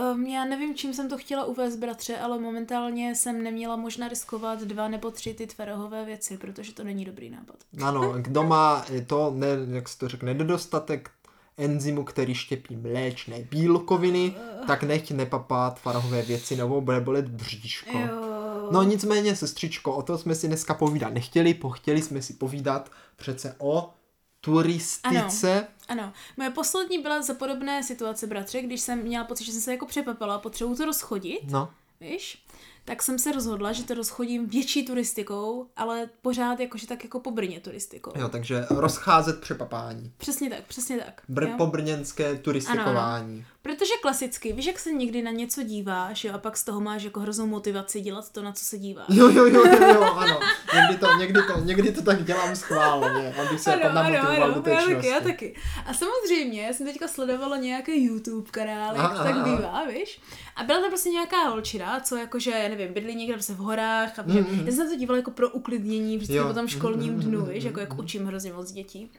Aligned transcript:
Um, 0.00 0.26
já 0.26 0.44
nevím, 0.44 0.74
čím 0.74 0.94
jsem 0.94 1.08
to 1.08 1.18
chtěla 1.18 1.44
uvést, 1.44 1.76
bratře, 1.76 2.18
ale 2.18 2.38
momentálně 2.38 3.14
jsem 3.14 3.42
neměla 3.42 3.76
možná 3.76 4.08
riskovat 4.08 4.60
dva 4.60 4.88
nebo 4.88 5.10
tři 5.10 5.34
ty 5.34 5.46
tvarohové 5.46 6.04
věci, 6.04 6.38
protože 6.38 6.74
to 6.74 6.84
není 6.84 7.04
dobrý 7.04 7.30
nápad. 7.30 7.56
Ano, 7.82 8.12
kdo 8.16 8.42
má 8.42 8.86
to, 9.06 9.32
ne, 9.36 9.46
jak 9.70 9.88
se 9.88 9.98
to 9.98 10.08
řekne, 10.08 10.34
nedostatek 10.34 11.10
enzymu, 11.56 12.04
který 12.04 12.34
štěpí 12.34 12.76
mléčné 12.76 13.38
bílkoviny, 13.50 14.34
tak 14.66 14.82
nechť 14.82 15.10
nepapá 15.10 15.70
tvarahové 15.70 16.22
věci 16.22 16.56
nebo 16.56 16.80
bude 16.80 17.00
bolet 17.00 17.28
bříško. 17.28 17.98
Jo. 17.98 18.68
No 18.70 18.82
nicméně, 18.82 19.36
sestřičko, 19.36 19.94
o 19.94 20.02
to 20.02 20.18
jsme 20.18 20.34
si 20.34 20.46
dneska 20.48 20.74
povídat 20.74 21.12
nechtěli, 21.12 21.54
pochtěli 21.54 22.02
jsme 22.02 22.22
si 22.22 22.32
povídat 22.32 22.90
přece 23.16 23.54
o 23.58 23.90
turistice. 24.40 25.58
Ano, 25.58 25.66
moje 26.36 26.50
poslední 26.50 26.98
byla 26.98 27.22
za 27.22 27.34
podobné 27.34 27.82
situace, 27.82 28.26
bratře, 28.26 28.62
když 28.62 28.80
jsem 28.80 28.98
měla 28.98 29.24
pocit, 29.24 29.44
že 29.44 29.52
jsem 29.52 29.60
se 29.60 29.70
jako 29.72 29.86
přepapala, 29.86 30.38
potřebuji 30.38 30.74
to 30.76 30.84
rozchodit, 30.84 31.40
No, 31.50 31.70
víš? 32.00 32.44
Tak 32.84 33.02
jsem 33.02 33.18
se 33.18 33.32
rozhodla, 33.32 33.72
že 33.72 33.84
to 33.84 33.94
rozchodím 33.94 34.46
větší 34.46 34.86
turistikou, 34.86 35.66
ale 35.76 36.08
pořád 36.22 36.60
jakože 36.60 36.86
tak 36.86 37.04
jako 37.04 37.20
po 37.20 37.30
Brně 37.30 37.60
turistikou. 37.60 38.12
jo, 38.16 38.28
takže 38.28 38.66
rozcházet 38.70 39.40
přepapání. 39.40 40.12
Přesně 40.16 40.50
tak, 40.50 40.64
přesně 40.64 40.98
tak. 40.98 41.22
Br- 41.30 41.48
jo? 41.50 41.54
pobrněnské 41.58 42.36
turistikování. 42.38 43.46
Protože 43.62 43.92
klasicky, 44.02 44.52
víš, 44.52 44.66
jak 44.66 44.78
se 44.78 44.92
někdy 44.92 45.22
na 45.22 45.30
něco 45.30 45.62
díváš, 45.62 46.24
jo, 46.24 46.34
a 46.34 46.38
pak 46.38 46.56
z 46.56 46.64
toho 46.64 46.80
máš 46.80 47.02
jako 47.02 47.20
hroznou 47.20 47.46
motivaci 47.46 48.00
dělat 48.00 48.32
to, 48.32 48.42
na 48.42 48.52
co 48.52 48.64
se 48.64 48.78
díváš. 48.78 49.06
Jo, 49.08 49.28
jo, 49.28 49.46
jo, 49.46 49.64
jo, 49.66 49.88
jo, 49.94 50.02
ano. 50.02 50.40
Někdy 50.74 50.98
to, 50.98 51.06
někdy 51.18 51.40
to, 51.42 51.60
někdy 51.60 51.92
to 51.92 52.02
tak 52.02 52.24
dělám 52.24 52.56
schválně, 52.56 53.34
abych 53.34 53.60
se 53.60 53.70
jako 53.70 53.88
namotivoval 53.94 54.52
do 54.52 54.62
té 54.62 54.70
já 54.70 54.86
taky, 54.86 55.06
já 55.08 55.20
taky. 55.20 55.54
A 55.86 55.94
samozřejmě, 55.94 56.62
já 56.62 56.72
jsem 56.72 56.86
teďka 56.86 57.08
sledovala 57.08 57.56
nějaké 57.56 57.96
YouTube 57.96 58.50
kanály, 58.50 58.98
jak 58.98 59.12
to 59.12 59.22
tak 59.22 59.44
bývá, 59.44 59.84
víš? 59.84 60.20
A 60.56 60.64
byla 60.64 60.80
tam 60.80 60.90
prostě 60.90 61.08
nějaká 61.10 61.48
holčina, 61.48 62.00
co 62.00 62.16
jakože, 62.16 62.50
já 62.50 62.68
nevím, 62.68 62.92
bydlí 62.92 63.14
někde 63.14 63.34
prostě 63.34 63.52
v 63.52 63.56
horách 63.56 64.18
a 64.18 64.22
mm, 64.22 64.36
já 64.36 64.64
jsem 64.64 64.72
se 64.72 64.84
na 64.84 64.90
to 64.90 64.96
dívala 64.96 65.16
jako 65.16 65.30
pro 65.30 65.50
uklidnění, 65.50 66.16
vždycky 66.16 66.36
Jo. 66.36 66.48
po 66.48 66.54
tom 66.54 66.68
školním 66.68 67.14
Mm, 67.14 67.20
dnu, 67.20 67.40
mm, 67.40 67.48
víš, 67.48 67.64
mm, 67.64 67.66
jako 67.70 67.80
jak 67.80 67.98
učím 67.98 68.26
hrozně 68.26 68.52
moc 68.52 68.72
dětí. 68.72 69.10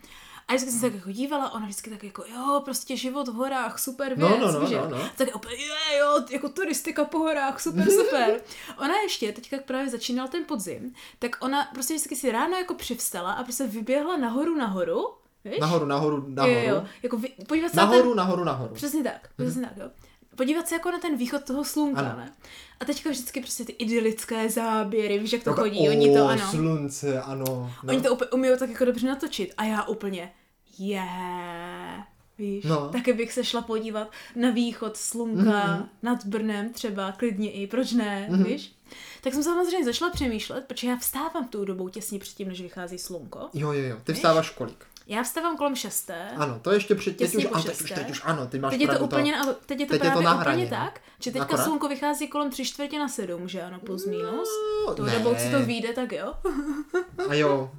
A 0.48 0.54
vždycky 0.54 0.72
jsem 0.72 0.80
se 0.80 0.86
tak 0.86 0.96
jako 0.96 1.12
dívala, 1.12 1.54
ona 1.54 1.66
vždycky 1.66 1.90
tak 1.90 2.04
jako, 2.04 2.24
jo, 2.34 2.62
prostě 2.66 2.98
život 2.98 3.28
v 3.28 3.34
horách, 3.34 3.80
super 3.80 4.18
No, 4.18 4.28
věc, 4.28 4.40
no, 4.42 4.52
no, 4.52 4.60
víš, 4.60 4.70
no, 4.72 4.78
jak? 4.78 4.90
no. 4.90 4.98
Tak 5.18 5.28
je, 5.50 5.98
jo, 6.00 6.24
jako 6.32 6.50
turistika 6.50 7.06
po 7.06 7.18
horách, 7.18 7.62
super, 7.62 7.92
super. 7.92 8.42
Ona 8.78 8.94
ještě, 9.04 9.32
teďka 9.32 9.56
jak 9.56 9.66
právě 9.66 9.90
začínal 9.90 10.28
ten 10.28 10.46
podzim, 10.46 10.94
tak 11.20 11.38
ona 11.40 11.70
prostě 11.74 11.94
vždycky 11.94 12.16
si 12.16 12.32
ráno 12.32 12.58
jako 12.58 12.74
přivstala 12.74 13.32
a 13.34 13.44
prostě 13.44 13.64
vyběhla 13.68 14.18
nahoru 14.18 14.56
nahoru, 14.56 15.02
víš? 15.46 15.60
Nahoru, 15.60 15.86
nahoru, 15.86 16.26
nahoru. 16.28 16.54
Jo, 16.56 16.62
jo, 16.76 16.84
jako 17.04 17.18
vy, 17.18 17.30
podívat 17.48 17.70
se 17.72 17.78
na 17.78 17.86
ten, 17.88 17.92
Nahoru, 17.92 18.14
nahoru, 18.14 18.44
nahoru. 18.44 18.74
Přesně 18.74 19.04
tak, 19.04 19.30
přesně 19.38 19.62
tak, 19.62 19.78
jo. 19.78 19.90
Podívat 20.36 20.68
se 20.68 20.76
jako 20.76 20.92
na 20.92 21.00
ten 21.00 21.18
východ 21.18 21.44
toho 21.44 21.64
slunka, 21.64 22.02
Ano. 22.02 22.18
ne? 22.18 22.32
A 22.80 22.86
teďka 22.86 23.10
vždycky 23.10 23.42
prostě 23.42 23.66
ty 23.66 23.72
idylické 23.72 24.50
záběry, 24.50 25.20
víš, 25.20 25.34
jak 25.34 25.44
to 25.44 25.50
Takové, 25.50 25.70
chodí, 25.70 25.90
oni 25.90 26.14
to, 26.18 26.24
o, 26.26 26.28
ano. 26.28 26.50
slunce, 26.52 27.22
ano. 27.22 27.44
No. 27.84 27.94
Oni 27.94 28.02
to 28.02 28.14
úplně 28.14 28.30
umí 28.30 28.48
tak 28.60 28.70
jako 28.70 28.86
dobře 28.86 29.08
natočit. 29.08 29.54
A 29.58 29.64
já 29.64 29.84
úplně, 29.84 30.32
je, 30.78 31.04
víš, 32.38 32.64
No. 32.66 32.90
taky 32.90 33.14
bych 33.14 33.34
se 33.34 33.44
šla 33.44 33.62
podívat 33.62 34.12
na 34.36 34.50
východ 34.50 34.98
slunka 34.98 35.68
Mhm. 35.76 35.90
nad 36.02 36.26
Brnem 36.26 36.74
třeba, 36.74 37.12
klidně 37.12 37.52
i, 37.52 37.68
proč 37.68 37.92
ne, 37.92 38.28
víš? 38.48 38.76
Tak 39.22 39.34
jsem 39.34 39.44
samozřejmě 39.44 39.86
začala 39.86 40.12
přemýšlet, 40.12 40.66
protože 40.68 40.88
já 40.88 40.96
vstávám 40.98 41.48
tou 41.48 41.66
dobou 41.66 41.90
těsně 41.90 42.20
předtím, 42.20 42.48
než 42.48 42.62
vychází 42.62 42.98
slunko. 42.98 43.40
Jo, 43.54 43.72
jo, 43.72 43.84
jo. 43.90 43.98
Ty 44.04 44.12
Víš? 44.12 44.20
vstáváš 44.20 44.50
kolik? 44.50 44.86
Já 45.12 45.24
vstávám 45.24 45.58
kolem 45.58 45.76
šesté. 45.76 46.30
Ano, 46.38 46.60
to 46.62 46.72
ještě 46.72 46.96
před, 46.96 47.18
teď 47.18 47.36
už, 47.36 47.46
po 47.46 47.56
a, 47.56 47.62
teď 47.62 47.82
už, 47.82 47.92
teď 47.92 48.10
už, 48.10 48.22
ano, 48.26 48.48
ty 48.48 48.60
máš 48.60 48.72
Teď 48.72 48.82
je 48.82 48.88
to 48.88 48.94
pravdu, 48.94 49.06
úplně, 49.06 49.32
na, 49.32 49.46
teď 49.66 49.80
je 49.80 49.86
to 49.86 49.92
teď 49.92 50.04
je 50.04 50.10
to 50.10 50.20
právě 50.20 50.24
na 50.24 50.34
úplně 50.34 50.42
hraně, 50.42 50.64
no. 50.64 50.70
tak, 50.70 51.02
že 51.20 51.32
teďka 51.32 51.46
Akorát? 51.46 51.64
slunko 51.64 51.88
vychází 51.88 52.28
kolem 52.28 52.50
tři 52.50 52.66
čtvrtě 52.66 53.00
na 53.00 53.08
sedm, 53.08 53.48
že 53.48 53.62
ano, 53.62 53.80
plus 53.80 54.06
minus. 54.06 54.50
To 54.96 55.04
ne. 55.04 55.12
dobou, 55.14 55.36
co 55.36 55.58
to 55.58 55.66
vyjde, 55.66 55.94
tak 55.94 56.12
jo. 56.12 56.34
A 57.30 57.34
jo, 57.34 57.72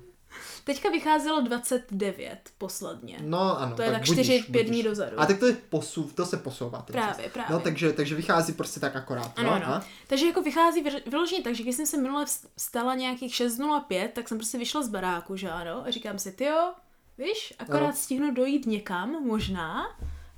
Teďka 0.64 0.90
vycházelo 0.90 1.40
29 1.40 2.38
posledně. 2.58 3.18
no 3.20 3.60
ano. 3.60 3.76
To 3.76 3.82
je 3.82 3.90
tak 3.92 4.06
budíš, 4.06 4.28
4-5 4.28 4.46
budíš. 4.50 4.70
dní 4.70 4.82
dozadu. 4.82 5.20
A 5.20 5.26
tak 5.26 5.38
to 5.38 5.46
je 5.46 5.56
posuv, 5.68 6.12
to 6.12 6.26
se 6.26 6.36
posouvá. 6.36 6.82
ten 6.82 6.92
Právě, 6.92 7.24
čas. 7.24 7.32
právě. 7.32 7.56
No, 7.56 7.60
takže, 7.60 7.92
takže 7.92 8.14
vychází 8.14 8.52
prostě 8.52 8.80
tak 8.80 8.96
akorát. 8.96 9.32
Ano, 9.36 9.50
no, 9.50 9.54
ano. 9.56 9.66
A? 9.66 9.84
Takže 10.06 10.26
jako 10.26 10.42
vychází 10.42 10.84
vyloženě 11.06 11.42
tak, 11.42 11.54
že 11.54 11.62
když 11.62 11.76
jsem 11.76 11.86
se 11.86 11.96
minule 11.96 12.26
vstala 12.56 12.94
nějakých 12.94 13.34
6.05, 13.34 14.08
tak 14.08 14.28
jsem 14.28 14.38
prostě 14.38 14.58
vyšla 14.58 14.82
z 14.82 14.88
baráku, 14.88 15.36
že 15.36 15.50
ano, 15.50 15.84
a 15.86 15.90
říkám 15.90 16.18
si, 16.18 16.32
ty 16.32 16.44
jo, 16.44 16.72
víš, 17.18 17.54
akorát 17.58 17.82
Ano. 17.84 17.92
stihnu 17.92 18.34
dojít 18.34 18.66
někam, 18.66 19.26
možná, 19.26 19.86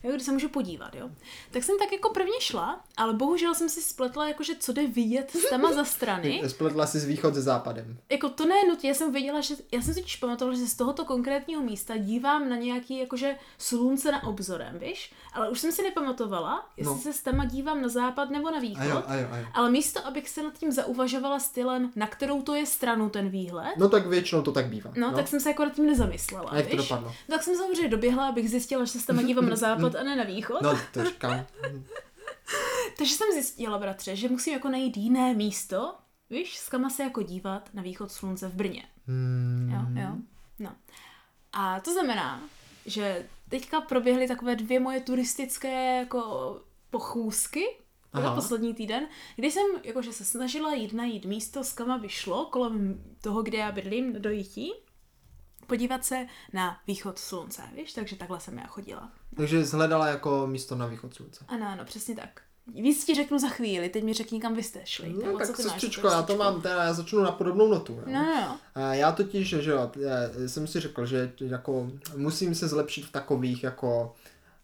jo, 0.04 0.12
kde 0.15 0.25
se 0.25 0.32
můžu 0.32 0.48
podívat, 0.48 0.94
jo. 0.94 1.10
Tak 1.50 1.62
jsem 1.65 1.78
tak 1.78 1.92
jako 1.92 2.10
prvně 2.10 2.41
šla, 2.41 2.84
ale 2.97 3.12
bohužel 3.12 3.54
jsem 3.54 3.69
si 3.69 3.82
spletla, 3.82 4.28
jakože 4.28 4.54
co 4.60 4.72
jde 4.72 4.87
vidět 4.87 5.31
z 5.31 5.50
tama 5.50 5.72
za 5.72 5.84
strany. 5.84 6.42
Spletla 6.48 6.87
si 6.87 6.98
z 7.00 7.04
východ 7.04 7.34
se 7.34 7.42
západem. 7.42 7.98
Jako 8.10 8.28
to 8.28 8.47
ne 8.47 8.54
nutně, 8.69 8.88
já 8.91 8.94
jsem 8.94 9.12
věděla, 9.12 9.41
že 9.41 9.54
já 9.72 9.82
jsem 9.82 9.94
si 9.94 10.00
totiž 10.00 10.16
pamatovala, 10.16 10.56
že 10.59 10.66
z 10.66 10.75
tohoto 10.75 11.04
konkrétního 11.04 11.62
místa 11.62 11.97
dívám 11.97 12.48
na 12.48 12.56
nějaký 12.56 12.98
jakože 12.98 13.37
slunce 13.59 14.12
na 14.12 14.26
obzorem, 14.26 14.78
víš? 14.78 15.12
Ale 15.32 15.50
už 15.50 15.60
jsem 15.60 15.72
si 15.72 15.82
nepamatovala, 15.82 16.69
jestli 16.76 16.94
No. 16.94 17.00
se 17.00 17.12
s 17.12 17.22
tama 17.22 17.44
dívám 17.44 17.82
na 17.82 17.88
západ 17.88 18.31
nebo 18.31 18.50
na 18.50 18.59
východ. 18.59 18.81
A 18.82 18.84
jo, 18.84 19.03
a 19.06 19.14
jo, 19.16 19.28
a 19.32 19.37
jo. 19.38 19.44
Ale 19.54 19.70
místo, 19.70 20.06
abych 20.06 20.28
se 20.28 20.43
nad 20.43 20.59
tím 20.59 20.72
zauvažovala 20.72 21.38
stylem, 21.38 21.91
na 21.97 22.06
kterou 22.06 22.43
to 22.43 22.54
je 22.54 22.66
stranu 22.66 23.10
ten 23.10 23.28
výhled, 23.28 23.75
No 23.76 23.88
tak 23.88 24.06
většinou 24.06 24.43
to 24.43 24.53
tak 24.53 24.66
bývá. 24.66 24.91
no, 24.97 25.12
tak 25.12 25.28
jsem 25.28 25.41
se 25.41 25.48
jako 25.48 25.64
nad 25.64 25.72
tím 25.75 25.87
nezamyslela, 25.87 26.50
A 26.50 26.56
jak 26.56 26.66
to 26.66 26.76
víš? 26.76 26.88
dopadlo? 26.88 27.12
Tak 27.31 27.43
jsem 27.43 27.56
samozřejmě 27.56 27.88
doběhla, 27.88 28.28
abych 28.28 28.50
zjistila, 28.50 28.84
že 28.84 28.91
se 29.00 29.06
tam 29.06 29.19
dívám 29.26 29.48
na 29.48 29.56
západ 29.56 29.94
a 29.97 30.03
ne 30.03 30.16
na 30.16 30.25
východ. 30.25 30.62
No, 30.62 30.78
to 30.93 31.05
říkám. 31.05 31.47
Takže 32.99 33.15
jsem 33.15 33.32
zjistila, 33.32 33.78
bratře, 33.78 34.16
že 34.16 34.28
musím 34.28 34.53
jako 34.53 34.69
najít 34.69 34.97
jiné 34.97 35.34
místo, 35.34 35.94
víš, 36.31 36.59
s 36.59 36.69
kama 36.69 36.91
se 36.91 37.03
jako 37.03 37.22
dívat 37.22 37.71
na 37.75 37.82
východ 37.82 38.12
slunce 38.12 38.49
v 38.49 38.55
Brně. 38.55 38.84
Hmm. 39.06 39.71
Jo, 39.72 40.03
jo. 40.03 40.16
No. 40.59 40.72
A 41.53 41.81
to 41.81 41.93
znamená, 41.93 42.43
že 42.87 43.27
teďka 43.49 43.81
proběhly 43.81 44.28
takové 44.28 44.56
dvě 44.56 44.81
moje 44.81 45.00
turistické 45.00 45.99
jako 45.99 46.61
pochůzky, 46.91 47.65
Aha. 48.15 48.34
Poslední 48.34 48.75
týden, 48.75 49.06
kdy 49.37 49.50
jsem 49.50 49.66
jakože 49.82 50.12
se 50.12 50.25
snažila 50.25 50.75
jít 50.75 50.93
najít 50.93 51.25
místo, 51.25 51.65
s 51.65 51.72
kam 51.72 52.00
by 52.00 52.09
šlo, 52.09 52.47
kolem 52.47 53.05
toho, 53.21 53.43
kde 53.43 53.59
já 53.59 53.72
bydlím, 53.72 54.12
do 54.12 54.31
Jití, 54.31 54.72
podívat 55.66 56.04
se 56.04 56.26
na 56.52 56.78
východ 56.86 57.19
slunce, 57.19 57.62
víš, 57.76 57.92
takže 57.92 58.16
takhle 58.16 58.41
jsem 58.41 58.58
já 58.58 58.66
chodila. 58.66 59.10
Takže 59.36 59.64
zhledala 59.64 60.06
jako 60.06 60.47
místo 60.47 60.75
na 60.75 60.86
východ 60.86 61.14
slunce. 61.14 61.44
Ano, 61.48 61.66
ano, 61.69 61.84
přesně 61.84 62.14
tak. 62.16 62.41
Víc 62.75 63.04
ti 63.04 63.14
řeknu 63.14 63.38
za 63.38 63.48
chvíli, 63.48 63.88
teď 63.88 64.04
mi 64.04 64.12
řekni, 64.12 64.41
kam 64.41 64.54
vy 64.54 64.62
jste 64.62 64.80
šli. 64.84 65.12
No, 65.12 65.26
nebo 65.26 65.38
tak 65.38 65.56
sestřičko, 65.56 66.06
já 66.08 66.22
to 66.22 66.36
mám, 66.36 66.62
teda 66.62 66.84
já 66.84 66.92
začnu 66.92 67.22
na 67.22 67.30
podobnou 67.32 67.69
notu. 67.69 67.92
Jo. 67.92 68.02
No, 68.06 68.22
no, 68.22 68.41
no. 68.41 68.58
A 68.75 68.94
Já 68.94 69.12
totiž, 69.12 69.48
že 69.48 69.70
jo, 69.70 69.91
já 69.98 70.16
jsem 70.48 70.66
si 70.66 70.80
řekl, 70.80 71.06
že 71.06 71.32
jako 71.41 71.91
musím 72.16 72.54
se 72.54 72.69
zlepšit 72.69 73.04
v 73.06 73.12
takových 73.12 73.64
jako 73.64 74.14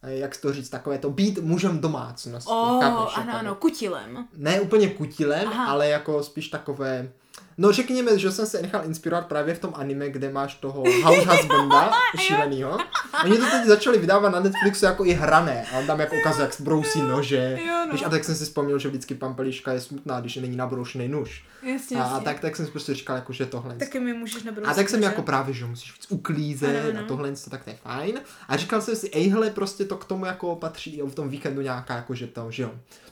eh, 0.03 0.15
jak 0.15 0.37
to 0.37 0.53
říct, 0.53 0.69
takové 0.69 0.99
to 0.99 1.11
být 1.11 1.39
mužem 1.39 1.81
domácnosti. 1.81 2.51
O, 2.53 2.79
chápeš, 2.81 3.17
ano, 3.17 3.27
jako- 3.27 3.39
ano, 3.39 3.55
kutilem. 3.55 4.29
Ne 4.37 4.61
úplně 4.61 4.91
kutilem, 4.91 5.49
Aha. 5.49 5.67
ale 5.67 5.89
jako 5.89 6.23
spíš 6.23 6.49
takové... 6.49 7.13
No 7.61 7.73
řekněme, 7.73 8.19
že 8.19 8.33
jsem 8.33 8.47
se 8.47 8.63
nechal 8.63 8.85
inspirovat 8.85 9.27
právě 9.27 9.55
v 9.55 9.59
tom 9.59 9.73
anime, 9.77 10.11
kde 10.11 10.31
máš 10.33 10.55
toho 10.55 10.85
house 11.03 11.31
husbanda 11.31 11.91
šílenýho. 12.19 12.79
Oni 13.25 13.37
to 13.39 13.45
teď 13.51 13.65
začali 13.65 13.99
vydávat 13.99 14.33
na 14.33 14.41
Netflixu 14.41 14.85
jako 14.85 15.05
i 15.05 15.13
hrané. 15.13 15.67
A 15.73 15.79
on 15.79 15.87
tam 15.87 16.01
jako 16.01 16.17
ukazuje, 16.21 16.47
jak 16.47 16.61
brousí 16.61 17.03
nože. 17.03 17.59
Jo, 17.67 17.85
no. 17.87 17.93
Víš, 17.93 18.03
a 18.07 18.09
tak 18.09 18.25
jsem 18.25 18.35
si 18.35 18.45
vzpomněl, 18.45 18.79
že 18.79 18.89
vždycky 18.89 19.15
pampeliška 19.15 19.73
je 19.73 19.81
smutná, 19.81 20.21
když 20.21 20.37
není 20.37 20.57
nabroušený 20.57 21.09
nůž. 21.09 21.45
Jasně, 21.63 21.97
A, 21.97 22.01
jasně. 22.01 22.25
tak, 22.25 22.41
tak 22.41 22.57
jsem 22.57 22.67
si 22.67 22.73
prostě 22.73 22.95
říkal, 22.95 23.17
jako, 23.17 23.33
že 23.33 23.47
tohle. 23.47 23.75
Taky 23.77 24.01
mi 24.01 24.13
můžeš 24.13 24.43
nabrousit. 24.43 24.73
A 24.73 24.75
tak 24.75 24.89
jsem 24.89 25.03
jako 25.03 25.23
právě, 25.23 25.55
že 25.55 25.65
musíš 25.67 25.93
víc 25.93 26.07
uklízet 26.09 26.81
Ano, 26.81 26.89
ano. 26.91 27.01
a 27.01 27.09
tohle, 27.09 27.33
tak 27.51 27.65
to 27.65 27.71
je 27.71 27.77
fajn. 27.77 28.21
A 28.49 28.57
říkal 28.57 28.81
jsem 28.81 28.97
si, 28.97 29.11
ejhle, 29.11 29.51
prostě 29.51 29.85
to 29.85 29.97
k 29.97 30.05
tomu 30.05 30.27
jako 30.27 30.57
patří 30.57 31.03
v 31.05 31.15
tom 31.15 31.29
víkendu 31.29 31.61
nějaká, 31.61 31.97
jako 31.97 32.15
že 32.15 32.27
to, 32.27 32.51
že 32.51 32.63
jo, 32.63 32.71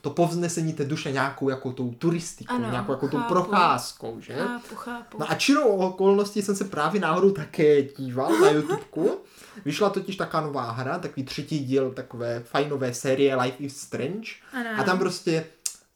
to 0.09 0.15
povznesení 0.15 0.73
té 0.73 0.85
duše 0.85 1.13
nějakou 1.13 1.49
jako 1.49 1.73
tou 1.73 1.91
turistikou, 1.91 2.55
Ano, 2.55 2.71
nějakou 2.71 2.93
jako 2.93 3.09
tou 3.09 3.17
chápu. 3.19 3.29
procházkou, 3.29 4.21
že? 4.21 4.35
Chápu, 4.35 4.75
chápu. 4.75 5.19
No 5.21 5.31
a 5.31 5.35
čirou 5.35 5.65
okolností 5.69 6.43
jsem 6.43 6.57
se 6.57 6.65
právě 6.65 7.01
náhodou 7.01 7.31
také 7.31 7.83
díval 7.83 8.39
na 8.41 8.51
YouTubeku. 8.51 9.19
Vyšla 9.65 9.91
totiž 9.91 10.17
taká 10.17 10.41
nová 10.41 10.71
hra, 10.71 10.99
takový 10.99 11.25
třetí 11.27 11.59
díl 11.59 11.91
takové 11.91 12.41
fajnové 12.41 12.95
série 12.95 13.37
Life 13.37 13.57
is 13.65 13.77
Strange. 13.81 14.31
Ano, 14.53 14.71
A 14.79 14.83
tam 14.83 14.99
prostě 14.99 15.45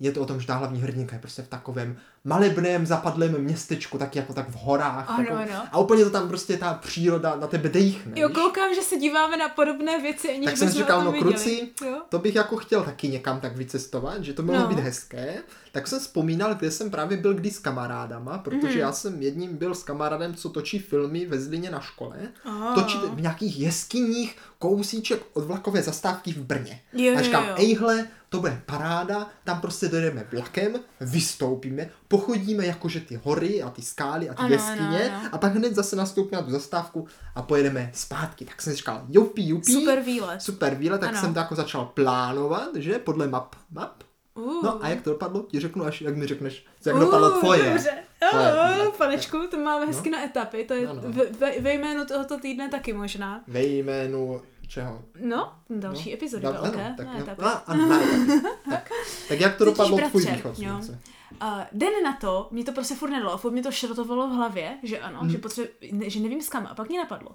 je 0.01 0.13
to 0.13 0.21
o 0.21 0.27
tom, 0.27 0.41
že 0.41 0.47
ta 0.47 0.55
hlavní 0.55 0.81
hrdinka 0.81 1.17
je 1.17 1.21
prostě 1.21 1.43
v 1.43 1.49
takovém 1.49 1.97
malebném 2.25 2.87
zapadlém 2.87 3.39
městečku, 3.43 3.99
tak 3.99 4.17
jako 4.17 4.33
tak 4.35 4.49
v 4.49 4.55
horách. 4.55 5.11
Ano, 5.11 5.19
takovou- 5.25 5.43
ano. 5.43 5.63
A 5.73 5.79
úplně 5.79 6.05
to 6.05 6.11
tam 6.11 6.29
prostě 6.29 6.57
ta 6.57 6.75
příroda 6.75 7.37
na 7.41 7.47
tebe 7.47 7.69
dejchne. 7.69 8.13
Jo, 8.21 8.29
koukám, 8.29 8.75
že 8.75 8.83
se 8.83 8.97
díváme 8.97 9.37
na 9.37 9.49
podobné 9.49 10.01
věci, 10.01 10.29
aniž 10.29 10.45
Tak 10.45 10.57
jsem 10.57 10.69
si 10.69 10.75
říkal, 10.79 11.05
no 11.05 11.13
kruci, 11.13 11.69
Jo? 11.87 12.03
to 12.09 12.19
bych 12.19 12.35
jako 12.35 12.57
chtěl 12.57 12.83
taky 12.83 13.09
někam 13.09 13.41
tak 13.41 13.57
vycestovat, 13.57 14.25
že 14.25 14.33
to 14.33 14.43
mohlo 14.43 14.63
No. 14.63 14.69
být 14.69 14.79
hezké. 14.79 15.35
Tak 15.73 15.87
jsem 15.89 16.01
vzpomínal, 16.01 16.55
kde 16.55 16.71
jsem 16.71 16.91
právě 16.91 17.17
byl 17.17 17.35
kdy 17.35 17.51
s 17.51 17.59
kamarádama, 17.59 18.39
protože 18.39 18.69
Mhm. 18.69 18.79
já 18.79 18.93
jsem 18.93 19.23
jedním 19.23 19.57
byl 19.57 19.75
s 19.75 19.83
kamarádem, 19.83 20.35
co 20.35 20.49
točí 20.51 20.79
filmy 20.79 21.27
ve 21.27 21.41
Zlíně 21.41 21.71
na 21.71 21.81
škole. 21.81 22.17
Aha. 22.45 22.75
Točí 22.75 22.99
v 23.13 23.21
nějakých 23.21 23.61
jeskyních 23.61 24.37
kousíček 24.59 25.23
od 25.33 25.45
vlakové 25.45 25.83
zastávky 25.83 26.33
v 26.33 26.39
Brně. 26.39 26.81
Jo, 26.93 27.13
a 27.15 27.19
jo, 27.19 27.25
říkám, 27.25 27.45
jo. 27.49 27.55
ejhle, 27.59 28.07
to 28.29 28.41
bude 28.41 28.63
paráda, 28.67 29.29
tam 29.45 29.61
prostě 29.61 29.89
dojdeme 29.89 30.27
vlakem, 30.33 30.73
vystoupíme, 31.01 31.91
pochodíme 32.17 32.67
jakože 32.67 33.01
ty 33.01 33.21
hory 33.25 33.63
a 33.63 33.71
ty 33.71 33.83
skály 33.83 34.29
a 34.31 34.35
ty 34.35 34.39
Ano, 34.43 34.49
jeskyně 34.55 35.11
ano, 35.11 35.19
ano. 35.21 35.29
a 35.33 35.39
pak 35.39 35.55
hned 35.55 35.75
zase 35.75 35.97
nastoupíme 35.97 36.41
na 36.41 36.47
tu 36.47 36.53
zastávku 36.53 37.07
a 37.35 37.43
pojedeme 37.43 37.91
zpátky. 37.95 38.45
Tak 38.45 38.63
jsem 38.63 38.73
říkal, 38.75 39.03
jupi, 39.09 39.43
jupi. 39.43 39.73
Super 39.73 40.01
výlet. 40.01 40.43
Super 40.43 40.75
výlet, 40.75 41.01
tak 41.01 41.09
Ano. 41.11 41.21
jsem 41.21 41.33
to 41.33 41.39
jako 41.39 41.55
začal 41.55 41.85
plánovat, 41.95 42.69
že, 42.77 42.99
podle 42.99 43.29
map, 43.29 43.55
map. 43.71 44.03
Uh. 44.35 44.63
No 44.65 44.85
a 44.85 44.89
jak 44.89 45.03
to 45.03 45.11
dopadlo? 45.11 45.43
Ti 45.43 45.61
řeknu, 45.61 45.85
až 45.85 46.01
jak 46.03 46.17
mi 46.17 46.27
řekneš, 46.27 46.67
jak 46.87 46.97
dopadlo 46.97 47.31
Uh, 47.31 47.39
tvoje. 47.41 47.71
Dobře. 47.71 47.91
Oh, 48.33 48.95
panečku, 48.99 49.39
to 49.51 49.59
máme 49.59 49.87
hezky 49.87 50.11
na 50.11 50.25
etapy, 50.25 50.65
to 50.65 50.75
je 50.75 50.89
Ano. 50.89 51.01
ve, 51.05 51.25
ve, 51.25 51.61
ve 51.61 51.73
jménu 51.75 52.05
tohoto 52.07 52.39
týdne 52.39 52.69
taky 52.69 52.93
možná. 52.93 53.41
Ve 53.49 53.63
jménu 53.63 54.43
čeho? 54.73 55.03
No, 55.21 55.53
další 55.71 56.11
No, 56.11 56.15
epizody 56.15 56.47
da- 56.47 56.53
velké, 56.63 56.85
ano, 56.87 56.95
tak, 56.97 57.07
a, 57.43 57.51
a, 57.51 57.75
etapy. 57.75 58.43
tak. 58.71 58.91
tak 59.29 59.41
jak 59.41 59.57
to 59.57 59.65
dopadlo 59.65 59.99
tvůj 60.11 60.25
východ 60.27 60.57
slunce? 60.57 60.99
Uh, 61.43 61.61
den 61.73 61.93
na 62.05 62.13
to, 62.17 62.49
mě 62.51 62.65
to 62.65 62.73
prostě 62.73 62.95
furt 62.95 63.11
nedalo, 63.11 63.39
furt 63.39 63.51
mě 63.53 63.63
to 63.63 63.73
šrotovalo 63.73 64.27
v 64.29 64.31
hlavě, 64.31 64.79
že 64.83 64.99
ano, 64.99 65.19
Mhm. 65.23 65.31
že, 65.31 65.39
potře- 65.39 65.69
ne, 65.93 66.11
že 66.11 66.21
nevím 66.21 66.43
s 66.43 66.49
kam. 66.49 66.67
A 66.67 66.75
pak 66.75 66.89
mě 66.89 66.99
napadlo, 66.99 67.29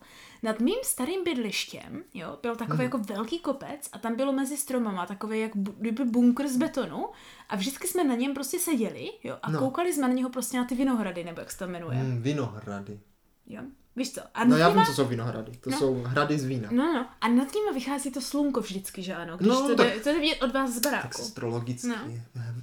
nad 0.44 0.60
mým 0.60 0.76
starým 0.84 1.24
bydlištěm, 1.24 2.04
jo, 2.14 2.38
byl 2.42 2.56
takový 2.56 2.76
Mhm. 2.76 2.84
jako 2.84 2.98
velký 2.98 3.40
kopec 3.40 3.90
a 3.94 3.98
tam 4.00 4.16
bylo 4.16 4.32
mezi 4.34 4.58
stromama 4.58 5.06
takový 5.06 5.40
jak 5.40 5.56
bu- 5.56 5.76
kdyby 5.78 6.06
bunkr 6.06 6.48
z 6.48 6.58
betonu 6.58 7.06
a 7.50 7.56
vždycky 7.56 7.88
jsme 7.88 8.04
na 8.04 8.16
něm 8.16 8.34
prostě 8.34 8.60
seděli, 8.60 9.10
jo, 9.24 9.38
a 9.42 9.52
No. 9.52 9.60
koukali 9.60 9.94
jsme 9.94 10.08
na 10.08 10.14
něho 10.14 10.30
prostě 10.30 10.58
na 10.58 10.66
ty 10.66 10.76
vinohrady, 10.76 11.24
nebo 11.24 11.40
jak 11.42 11.52
se 11.52 11.58
to 11.58 11.68
jmenuje, 11.68 11.98
Hmm, 11.98 12.22
vinohrady. 12.22 13.00
jo. 13.48 13.62
Víš 13.98 14.14
co? 14.14 14.22
A 14.34 14.44
No 14.46 14.58
já 14.58 14.70
vím, 14.70 14.86
co 14.86 14.94
jsou 14.94 15.06
vinohrady. 15.06 15.52
To 15.62 15.70
No. 15.70 15.78
jsou 15.78 16.02
hrady 16.04 16.40
z 16.40 16.46
vína. 16.46 16.70
no, 16.72 16.94
no, 16.94 17.06
a 17.22 17.28
nad 17.28 17.54
nimi 17.56 17.74
vychází 17.74 18.12
to 18.12 18.22
slunko 18.22 18.62
vždycky, 18.62 19.04
že 19.04 19.14
ano, 19.16 19.38
když 19.38 19.50
No, 19.50 19.68
to, 19.68 19.76
tak- 19.76 19.88
jde, 19.94 20.00
to 20.00 20.10
jde 20.10 20.20
vidět 20.20 20.42
od 20.44 20.54
vás 20.54 20.70
z 20.72 20.80
Tak 20.82 20.92
baráku. 20.94 21.22
astrologicky. 21.22 21.88
No. 21.88 21.96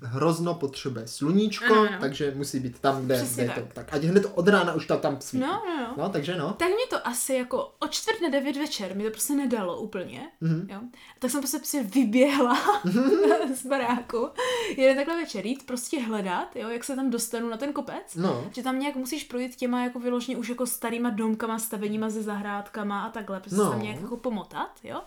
Hrozno 0.02 0.54
potřebuje 0.54 1.06
sluníčko, 1.08 1.64
Ano, 1.64 1.80
ano. 1.80 1.96
takže 2.00 2.32
musí 2.36 2.60
být 2.60 2.78
tam, 2.78 3.04
kde, 3.04 3.16
Přesně 3.16 3.44
kde 3.44 3.52
je 3.52 3.54
to. 3.54 3.60
tak. 3.60 3.72
Tak 3.74 3.94
ať 3.94 4.02
hned 4.02 4.26
od 4.34 4.48
rána 4.48 4.74
už 4.74 4.86
tam, 4.86 4.98
tam 5.00 5.16
svítí. 5.20 5.42
No, 5.46 5.62
no, 5.66 5.76
no. 5.80 5.94
no, 5.96 6.08
takže 6.08 6.36
no. 6.36 6.52
Tak 6.52 6.68
mě 6.68 6.86
to 6.90 7.06
asi 7.06 7.34
jako 7.34 7.72
o 7.80 7.88
čtvrt 7.88 8.20
na 8.22 8.28
devět 8.28 8.56
večer 8.56 8.96
mi 8.96 9.04
to 9.04 9.10
prostě 9.10 9.34
nedalo 9.34 9.80
úplně, 9.80 10.20
Mhm. 10.40 10.68
jo. 10.70 10.80
Tak 11.18 11.30
jsem 11.30 11.40
prostě, 11.40 11.58
prostě 11.58 11.82
vyběhla 11.82 12.58
z 13.62 13.66
baráku. 13.66 14.28
Jeden 14.76 14.96
takhle 14.96 15.16
večer 15.16 15.46
jít, 15.46 15.66
prostě 15.66 16.00
hledat, 16.00 16.56
jo, 16.56 16.68
jak 16.68 16.84
se 16.84 16.96
tam 16.96 17.10
dostanu 17.10 17.48
na 17.48 17.56
ten 17.56 17.72
kopec. 17.72 18.14
No. 18.16 18.46
Že 18.54 18.62
tam 18.62 18.78
nějak 18.78 18.96
musíš 18.96 19.24
projít 19.24 19.56
těma 19.56 19.84
jako 19.84 19.98
vyloženě 19.98 20.36
už 20.36 20.48
jako 20.48 20.66
starýma 20.66 21.10
domkama, 21.24 21.58
staveníma 21.58 22.10
ze 22.10 22.22
zahrádkama 22.22 23.04
a 23.04 23.10
takhle, 23.10 23.40
prostě 23.40 23.56
No. 23.56 23.64
se 23.64 23.70
tam 23.70 23.82
nějak 23.82 24.00
jako 24.00 24.16
pomotat, 24.16 24.70
jo. 24.82 25.02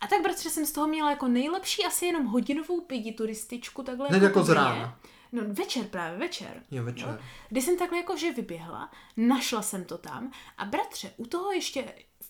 A 0.00 0.06
tak, 0.06 0.22
bratře, 0.22 0.50
jsem 0.50 0.66
z 0.66 0.72
toho 0.72 0.86
měla 0.86 1.10
jako 1.10 1.28
nejlepší 1.28 1.84
asi 1.84 2.06
jenom 2.06 2.24
hodinovou 2.26 2.80
pidi 2.80 3.12
turističku, 3.12 3.82
takhle 3.82 4.08
Hned 4.08 4.22
jako 4.22 4.40
po 4.40 4.44
z 4.44 4.48
rána. 4.50 4.98
No 5.32 5.42
večer 5.46 5.84
právě, 5.84 6.18
večer. 6.18 6.62
Jo, 6.70 6.84
večer. 6.84 7.20
Kdy 7.48 7.62
jsem 7.62 7.78
takhle 7.78 7.98
jako 7.98 8.16
že 8.16 8.32
vyběhla, 8.32 8.90
našla 9.16 9.62
jsem 9.62 9.84
to 9.84 9.98
tam 9.98 10.30
a 10.58 10.64
bratře, 10.64 11.10
u 11.16 11.26
toho 11.26 11.52
ještě, 11.52 11.84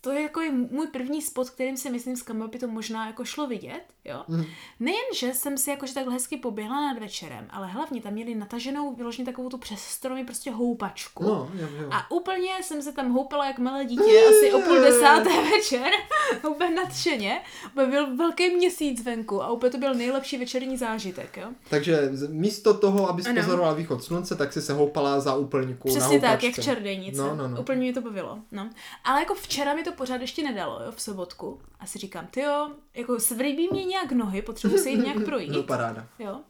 to 0.06 0.12
je 0.12 0.22
jako 0.22 0.40
je 0.40 0.50
můj 0.52 0.86
první 0.86 1.22
spot, 1.22 1.50
kterým 1.50 1.76
si 1.76 1.90
myslím, 1.90 2.16
kam 2.16 2.50
by 2.50 2.58
to 2.58 2.68
možná 2.68 3.06
jako 3.06 3.24
šlo 3.24 3.46
vidět, 3.46 3.82
jo. 4.04 4.24
Mhm. 4.28 4.44
Nejen, 4.80 5.04
že 5.14 5.34
jsem 5.34 5.58
si 5.58 5.70
jakože 5.70 5.94
takhle 5.94 6.12
hezky 6.14 6.36
poběhla 6.36 6.80
nad 6.92 6.98
večerem, 6.98 7.46
ale 7.50 7.66
hlavně 7.66 8.02
tam 8.02 8.12
měli 8.12 8.34
nataženou 8.34 8.94
vyloženě 8.94 9.26
takovou 9.26 9.48
tu 9.48 9.58
přes 9.58 9.80
stromy 9.82 10.24
prostě 10.24 10.50
houpačku. 10.50 11.24
No, 11.24 11.50
jo, 11.54 11.68
jo. 11.80 11.88
A 11.92 12.10
úplně 12.10 12.50
jsem 12.62 12.82
se 12.82 12.92
tam 12.92 13.12
houpala 13.12 13.46
jak 13.46 13.58
malé 13.58 13.84
dítě, 13.84 14.22
asi 14.28 14.52
o 14.52 14.60
půl 14.60 14.80
desáté 14.80 15.30
večer, 15.50 15.90
úplně 16.50 16.70
nadšeně. 16.74 17.40
Byl 17.74 18.16
velký 18.16 18.54
měsíc 18.56 19.02
venku 19.04 19.42
a 19.42 19.50
úplně 19.50 19.70
to 19.70 19.78
byl 19.78 19.94
nejlepší 19.94 20.38
večerní 20.38 20.76
zážitek, 20.76 21.36
jo. 21.36 21.48
Takže 21.70 22.08
z- 22.12 22.28
místo 22.30 22.74
toho, 22.74 23.08
Ano. 23.08 23.18
pozorovala 23.40 23.72
východ 23.74 24.04
slunce, 24.04 24.36
tak 24.36 24.52
si 24.52 24.62
se 24.62 24.72
houpala 24.72 25.20
za 25.20 25.34
úplňku 25.34 25.88
na 25.88 25.94
Přesně 25.94 26.20
tak, 26.20 26.30
houpačce. 26.30 26.46
jak 26.46 26.64
čarodějnice. 26.64 27.20
No, 27.20 27.36
no, 27.36 27.48
no. 27.48 27.60
Úplně 27.60 27.78
mě 27.78 27.92
to 27.92 28.00
bavilo. 28.00 28.38
No. 28.52 28.70
Ale 29.04 29.20
jako 29.20 29.34
včera 29.34 29.74
mi 29.74 29.82
to 29.82 29.92
pořád 29.96 30.20
ještě 30.20 30.42
nedalo, 30.42 30.82
jo, 30.84 30.92
v 30.92 31.00
sobotku. 31.02 31.60
A 31.80 31.86
si 31.86 31.98
říkám, 31.98 32.26
ty 32.26 32.40
jo, 32.40 32.70
jako 32.94 33.20
svrbí 33.20 33.68
mě 33.72 33.84
nějak 33.84 34.12
nohy, 34.12 34.42
potřebuji 34.42 34.78
se 34.78 34.90
jít 34.90 35.02
nějak 35.02 35.24
projít. 35.24 35.50
No, 35.50 35.62
paráda. 35.62 36.08
Jo. 36.18 36.40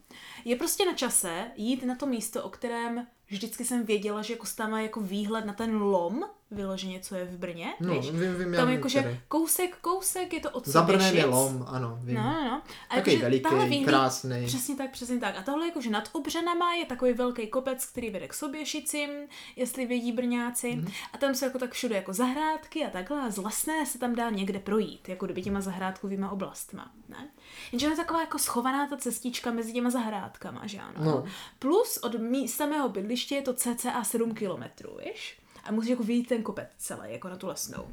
Je 0.45 0.55
prostě 0.55 0.85
na 0.85 0.93
čase 0.93 1.51
jít 1.55 1.83
na 1.83 1.95
to 1.95 2.05
místo, 2.05 2.43
o 2.43 2.49
kterém 2.49 3.07
vždycky 3.27 3.65
jsem 3.65 3.85
věděla, 3.85 4.21
že 4.21 4.33
jako 4.33 4.45
tam 4.55 4.71
má 4.71 4.81
jako 4.81 5.01
výhled 5.01 5.45
na 5.45 5.53
ten 5.53 5.75
lom, 5.81 6.23
vyloženě, 6.51 6.99
co 6.99 7.15
je 7.15 7.25
v 7.25 7.37
Brně. 7.37 7.73
No, 7.79 7.93
víš? 7.93 8.11
vím, 8.11 8.35
vím, 8.35 8.53
Tam 8.55 8.69
jakože 8.69 9.21
kousek, 9.27 9.77
kousek 9.81 10.33
je 10.33 10.39
to 10.39 10.51
od 10.51 10.67
Za 10.67 10.81
Brnem 10.81 11.15
je 11.15 11.25
lom, 11.25 11.65
ano, 11.69 11.99
vím. 12.01 12.15
No, 12.15 12.23
no, 12.23 12.43
no. 12.43 12.61
A 12.89 12.95
Taky 12.95 13.09
jakože 13.11 13.17
veliký, 13.17 13.43
tahle 13.43 13.65
výhled- 13.65 13.85
krásný. 13.89 14.45
Přesně 14.45 14.75
tak, 14.75 14.91
přesně 14.91 15.19
tak. 15.19 15.37
A 15.37 15.41
tohle 15.43 15.67
jakože 15.67 15.89
nad 15.89 16.09
Obřanama 16.11 16.73
je 16.73 16.85
takový 16.85 17.13
velký 17.13 17.47
kopec, 17.47 17.85
který 17.85 18.09
vede 18.09 18.27
k 18.27 18.33
Soběšicím, 18.33 19.09
jestli 19.55 19.85
vědí 19.85 20.11
Brňáci. 20.11 20.75
Mhm. 20.75 20.91
A 21.13 21.17
tam 21.17 21.35
jsou 21.35 21.45
jako 21.45 21.59
tak 21.59 21.71
všude 21.71 21.95
jako 21.95 22.13
zahrádky 22.13 22.85
a 22.85 22.89
takhle 22.89 23.21
a 23.21 23.29
z 23.29 23.37
Lesné 23.37 23.85
se 23.85 23.99
tam 23.99 24.15
dá 24.15 24.29
někde 24.29 24.59
projít, 24.59 25.09
jako 25.09 25.25
kdyby 25.25 25.41
těma 25.41 25.61
zahrádkovýma 25.61 26.31
oblastma. 26.31 26.91
Ne? 27.09 27.29
Jenže 27.71 27.87
je 27.87 27.95
taková 27.95 28.19
jako 28.21 28.39
schovaná 28.39 28.87
ta 28.87 28.97
cestička 28.97 29.51
mezi 29.51 29.73
těma 29.73 29.89
zahrádkama, 29.89 30.67
že 30.67 30.79
ano. 30.79 31.03
No. 31.05 31.25
Plus 31.59 31.97
od 31.97 32.19
místa 32.19 32.65
mého 32.65 32.89
bydliště 32.89 33.35
je 33.35 33.41
to 33.41 33.53
cca 33.53 34.03
7 34.03 34.33
kilometrů, 34.33 34.97
víš? 35.05 35.39
A 35.67 35.71
musíš 35.71 35.89
jako 35.89 36.03
vidět 36.03 36.27
ten 36.27 36.43
kopec 36.43 36.67
celý, 36.77 37.11
jako 37.11 37.29
na 37.29 37.35
tu 37.37 37.47
lesnou. 37.47 37.87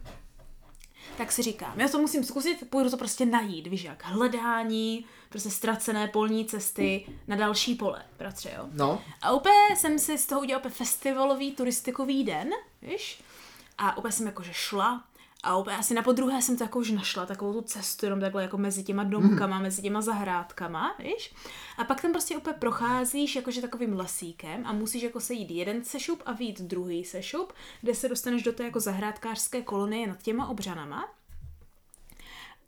Tak 1.19 1.33
si 1.33 1.43
říkám, 1.43 1.81
já 1.81 1.89
to 1.89 1.99
musím 1.99 2.25
zkusit, 2.25 2.71
půjdu 2.71 2.91
to 2.91 2.97
prostě 2.97 3.27
najít, 3.27 3.67
víš 3.67 3.85
jak, 3.85 4.05
hledání, 4.05 5.05
prostě 5.29 5.51
ztracené 5.51 6.09
polní 6.09 6.45
cesty 6.45 7.07
na 7.27 7.37
další 7.37 7.75
pole, 7.75 8.05
bratře, 8.19 8.53
jo. 8.57 8.69
No, 8.73 9.03
A 9.23 9.33
úplně 9.33 9.77
jsem 9.77 9.99
si 9.99 10.19
z 10.19 10.27
toho 10.27 10.41
udělala 10.41 10.61
úplně 10.61 10.75
festivalový 10.75 11.53
turistikový 11.53 12.25
den, 12.25 12.51
víš? 12.83 13.23
A 13.79 13.97
úplně 13.97 14.13
jsem 14.13 14.27
jakože 14.27 14.53
šla 14.53 15.05
a 15.45 15.57
úplně 15.57 15.77
asi 15.77 15.95
na 15.95 16.03
podruhé 16.03 16.43
jsem 16.43 16.57
to 16.57 16.65
jako 16.65 16.79
už 16.79 16.91
našla, 16.91 17.27
takovou 17.27 17.53
tu 17.53 17.63
cestu 17.63 18.07
jenom 18.07 18.21
takhle 18.21 18.43
jako 18.43 18.59
mezi 18.59 18.85
těma 18.85 19.05
domkama, 19.05 19.59
mezi 19.59 19.83
těma 19.83 20.01
zahrádkama, 20.01 20.97
víš? 20.99 21.35
A 21.79 21.85
pak 21.85 22.01
tam 22.01 22.13
prostě 22.13 22.37
úplně 22.37 22.57
procházíš 22.59 23.37
jakože 23.37 23.61
takovým 23.61 23.93
lesíkem 23.93 24.67
a 24.67 24.73
musíš 24.73 25.03
jako 25.03 25.21
sejít 25.21 25.51
jeden 25.51 25.85
sešup 25.85 26.23
a 26.27 26.33
vít 26.33 26.61
druhý 26.61 27.05
sešup, 27.05 27.53
kde 27.81 27.95
se 27.95 28.09
dostaneš 28.09 28.43
do 28.43 28.53
té 28.53 28.65
jako 28.65 28.81
zahrádkářské 28.81 29.63
kolonie 29.63 30.07
nad 30.07 30.23
těma 30.23 30.49
obřanama. 30.49 31.09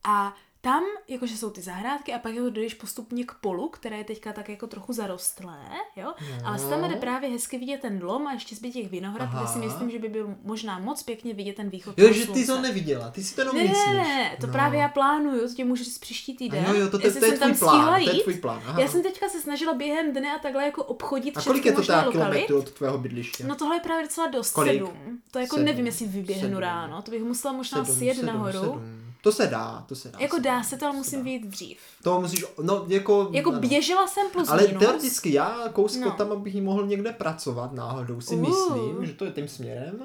A 0.04 0.34
tam, 0.66 0.82
jakože 1.08 1.36
jsou 1.36 1.50
ty 1.50 1.62
zahrádky 1.62 2.12
a 2.12 2.18
pak 2.18 2.34
jako 2.34 2.50
dojdeš 2.50 2.74
postupně 2.74 3.24
k 3.24 3.32
polu, 3.40 3.68
které 3.68 3.98
je 3.98 4.04
teďka 4.04 4.32
tak 4.32 4.48
jako 4.48 4.66
trochu 4.66 4.92
zarostlé, 4.92 5.58
jo? 5.96 6.12
Ale 6.44 6.58
tam 6.58 6.88
jde 6.90 6.96
právě 6.96 7.30
hezky 7.30 7.58
vidět 7.58 7.80
ten 7.80 8.00
lom 8.02 8.26
a 8.26 8.32
ještě 8.32 8.56
zbyt 8.56 8.70
těch 8.70 8.90
vinohrad, 8.90 9.28
kde 9.30 9.46
si 9.46 9.58
myslím, 9.58 9.90
že 9.90 9.98
by 9.98 10.08
byl 10.08 10.34
možná 10.44 10.78
moc 10.78 11.02
pěkně 11.02 11.34
vidět 11.34 11.56
ten 11.56 11.70
východ 11.70 11.98
jo, 11.98 12.12
že 12.12 12.26
ty 12.26 12.46
to 12.46 12.60
neviděla, 12.60 13.10
ty 13.10 13.24
si 13.24 13.34
to 13.34 13.40
jenom 13.40 13.56
Ne, 13.56 13.62
ne, 13.62 13.68
myslíš. 13.68 13.86
ne, 13.96 14.02
ne, 14.04 14.36
to 14.40 14.46
no. 14.46 14.52
právě 14.52 14.80
já 14.80 14.88
plánuju, 14.88 15.48
to 15.48 15.54
tě 15.54 15.64
můžu 15.64 15.84
říct 15.84 15.98
příští 15.98 16.36
týden. 16.36 16.64
Jo, 16.68 16.74
jo, 16.74 16.88
to, 16.90 16.98
jestli 17.02 17.20
to 17.20 17.26
je 17.26 17.38
tam 17.38 17.48
tvůj 17.48 17.56
stihla 17.56 17.86
plán, 17.86 18.04
to 18.04 18.10
je 18.10 18.22
tvůj 18.22 18.34
plán. 18.34 18.62
Aha. 18.66 18.80
Já 18.80 18.88
jsem 18.88 19.02
teďka 19.02 19.28
se 19.28 19.40
snažila 19.40 19.74
během 19.74 20.12
dne 20.12 20.34
a 20.34 20.38
takhle 20.38 20.64
jako 20.64 20.84
obchodit 20.84 21.36
A 21.36 21.42
kolik 21.42 21.66
je 21.66 21.72
to 21.72 21.82
teda 21.82 22.10
kilometrů 22.10 22.58
od 22.58 22.70
tvého 22.70 22.98
bydliště? 22.98 23.44
No 23.44 23.54
tohle 23.54 23.76
je 23.76 23.80
právě 23.80 24.02
docela 24.04 24.26
dost, 24.26 24.50
Kolik? 24.52 24.72
sedm. 24.82 25.18
To 25.30 25.38
jako 25.38 25.56
Sedm. 25.56 25.64
nevím, 25.66 25.86
jestli 25.86 26.06
vyběhnu 26.06 26.42
Sedm. 26.48 26.58
ráno, 26.58 27.02
to 27.02 27.10
bych 27.10 27.22
musela 27.24 27.54
možná 27.54 27.84
Sedm, 27.84 27.98
sjet 27.98 28.14
sedm, 28.16 28.26
nahoru. 28.26 28.58
sedm. 28.58 29.02
To 29.26 29.32
se 29.32 29.46
dá, 29.46 29.84
to 29.88 29.94
se 29.94 30.08
dá. 30.08 30.18
Jako 30.20 30.36
se 30.36 30.42
dá 30.42 30.62
se 30.62 30.76
to, 30.76 30.86
ale 30.86 30.96
musím 30.96 31.22
vyjít 31.24 31.46
dřív. 31.46 31.78
To 32.02 32.20
musíš, 32.20 32.44
no 32.62 32.84
jako... 32.88 33.28
Jako 33.32 33.50
ano. 33.50 33.60
běžela 33.60 34.06
jsem 34.06 34.30
plus 34.32 34.48
Ale 34.48 34.66
minus. 34.66 34.80
teoreticky 34.80 35.32
já 35.32 35.56
kousek 35.72 36.02
No. 36.02 36.10
tam, 36.10 36.32
abych 36.32 36.62
mohl 36.62 36.86
někde 36.86 37.12
pracovat 37.12 37.72
náhodou, 37.72 38.20
si 38.20 38.34
Uh. 38.34 38.40
myslím, 38.40 39.06
že 39.06 39.12
to 39.12 39.24
je 39.24 39.30
tím 39.30 39.48
směrem. 39.48 40.02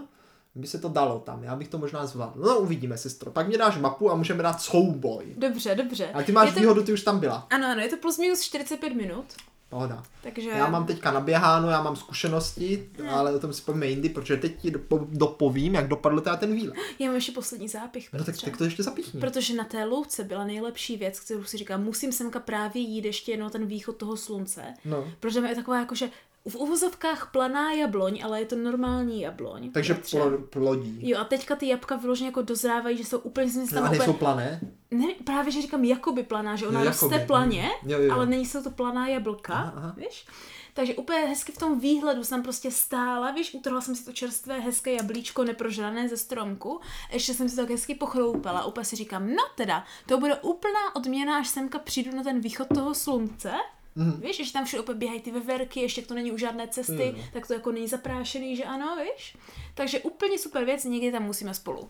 By 0.56 0.68
se 0.68 0.78
to 0.78 0.90
dalo 0.90 1.20
tam, 1.20 1.44
já 1.44 1.56
bych 1.56 1.68
to 1.68 1.78
možná 1.78 2.06
zvládl. 2.06 2.40
No 2.42 2.58
uvidíme, 2.60 2.98
sestro. 2.98 3.32
Pak 3.32 3.48
mi 3.48 3.58
dáš 3.58 3.78
mapu 3.78 4.12
a 4.12 4.16
můžeme 4.16 4.44
dát 4.44 4.62
souboj. 4.62 5.26
Dobře, 5.38 5.76
dobře. 5.76 6.10
Ale 6.14 6.24
ty 6.24 6.32
máš 6.32 6.48
je 6.50 6.54
to... 6.54 6.60
výhodu, 6.60 6.84
ty 6.84 6.94
už 6.94 7.02
tam 7.02 7.20
byla. 7.20 7.48
Ano, 7.50 7.68
ano, 7.68 7.82
je 7.82 7.90
to 7.90 7.98
plus 7.98 8.18
minus 8.18 8.42
45 8.42 8.94
minut, 8.94 9.26
Pohoda. 9.72 10.04
takže... 10.24 10.50
Já 10.50 10.70
mám 10.70 10.86
teďka 10.86 11.12
naběháno, 11.12 11.70
já 11.70 11.82
mám 11.84 11.96
zkušenosti, 11.96 12.90
ale 13.10 13.36
o 13.36 13.40
tom 13.40 13.54
si 13.54 13.62
povíme 13.62 13.88
jindy, 13.88 14.10
protože 14.10 14.38
teď 14.38 14.62
ti 14.62 14.72
dopo- 14.72 15.08
dopovím, 15.12 15.76
jak 15.76 15.88
dopadl 15.88 16.22
teda 16.22 16.36
ten 16.36 16.56
výlet. 16.56 16.76
Já 17.00 17.06
mám 17.06 17.16
ještě 17.16 17.32
poslední 17.32 17.68
zápich, 17.68 18.14
No 18.14 18.24
tak, 18.24 18.36
tak 18.46 18.58
to 18.58 18.64
ještě 18.64 18.84
zapichni. 18.84 19.20
Protože 19.20 19.56
na 19.56 19.64
té 19.64 19.86
louce 19.86 20.24
byla 20.24 20.44
nejlepší 20.46 20.98
věc, 20.98 21.20
kterou 21.20 21.44
si 21.44 21.58
říkám, 21.58 21.84
musím 21.84 22.12
semka 22.12 22.40
právě 22.40 22.82
jít 22.82 23.06
ještě 23.06 23.32
jednou 23.32 23.50
ten 23.50 23.66
východ 23.66 23.98
toho 23.98 24.18
slunce. 24.18 24.62
No. 24.86 25.12
Protože 25.20 25.40
je 25.40 25.56
taková 25.56 25.80
jako, 25.80 25.96
že 25.96 26.10
v 26.48 26.56
uvozovkách 26.56 27.32
planá 27.32 27.74
jabloň, 27.74 28.22
ale 28.24 28.40
je 28.40 28.46
to 28.46 28.56
normální 28.56 29.22
jabloň. 29.22 29.72
Takže 29.72 29.94
plo, 30.12 30.38
plodí. 30.38 31.10
Jo, 31.10 31.20
a 31.20 31.24
teďka 31.24 31.56
ty 31.56 31.68
jabka 31.68 31.96
vyloženě 31.96 32.28
jako 32.28 32.42
dozrávají, 32.42 32.98
že 32.98 33.06
jsou 33.06 33.20
úplně, 33.20 33.52
No 33.56 33.62
a 33.62 33.86
úplně, 33.86 33.98
nejsou 33.98 34.14
plané? 34.14 34.62
Ne, 34.92 35.08
právě, 35.24 35.52
že 35.52 35.62
říkám 35.62 35.84
jakoby 35.84 36.24
planá, 36.24 36.56
že 36.56 36.68
ona 36.68 36.80
Jo, 36.80 36.86
roste 36.86 37.20
planě, 37.20 37.70
mm. 37.84 37.90
Jo, 37.92 38.00
jo. 38.00 38.14
ale 38.14 38.26
není 38.26 38.46
jsou 38.46 38.64
to 38.64 38.72
planá 38.72 39.08
jablka, 39.08 39.54
Aha, 39.54 39.74
aha. 39.76 39.96
víš? 39.98 40.26
takže 40.74 40.96
úplně 40.96 41.20
hezky 41.20 41.52
v 41.52 41.58
tom 41.58 41.80
výhledu 41.80 42.24
jsem 42.24 42.44
prostě 42.44 42.72
stála, 42.72 43.32
víš, 43.32 43.54
utrhla 43.54 43.82
jsem 43.82 43.96
si 43.96 44.06
to 44.06 44.12
čerstvé, 44.12 44.60
hezké 44.60 44.92
jablíčko 44.92 45.44
neprožrané 45.44 46.10
ze 46.10 46.18
stromku, 46.18 46.80
ještě 47.12 47.34
jsem 47.34 47.50
si 47.50 47.56
to 47.56 47.62
tak 47.62 47.70
hezky 47.70 47.96
pochroupala, 47.96 48.66
úplně 48.66 48.86
si 48.86 48.96
říkám, 48.96 49.30
no 49.30 49.44
teda, 49.56 49.86
to 50.06 50.20
bude 50.20 50.36
úplná 50.36 50.96
odměna, 50.96 51.38
až 51.38 51.48
semka 51.48 51.80
přijdu 51.80 52.16
na 52.16 52.24
ten 52.24 52.42
východ 52.42 52.68
toho 52.74 52.94
slunce, 52.94 53.52
Mm. 53.96 54.22
Víš, 54.22 54.48
že 54.48 54.54
tam 54.54 54.66
všude 54.66 54.80
opět 54.80 54.98
běhají 54.98 55.22
ty 55.22 55.32
veverky, 55.32 55.80
ještě 55.80 56.02
to 56.02 56.14
není 56.14 56.32
u 56.32 56.38
žádné 56.38 56.68
cesty, 56.68 57.14
mm. 57.18 57.24
tak 57.34 57.48
to 57.48 57.54
jako 57.54 57.72
není 57.72 57.88
zaprášený, 57.88 58.56
že 58.56 58.64
ano, 58.64 58.98
víš? 59.04 59.38
Takže 59.74 60.00
úplně 60.00 60.40
super 60.40 60.66
věc, 60.66 60.84
někdy 60.84 61.12
tam 61.12 61.24
musíme 61.24 61.54
spolu. 61.54 61.90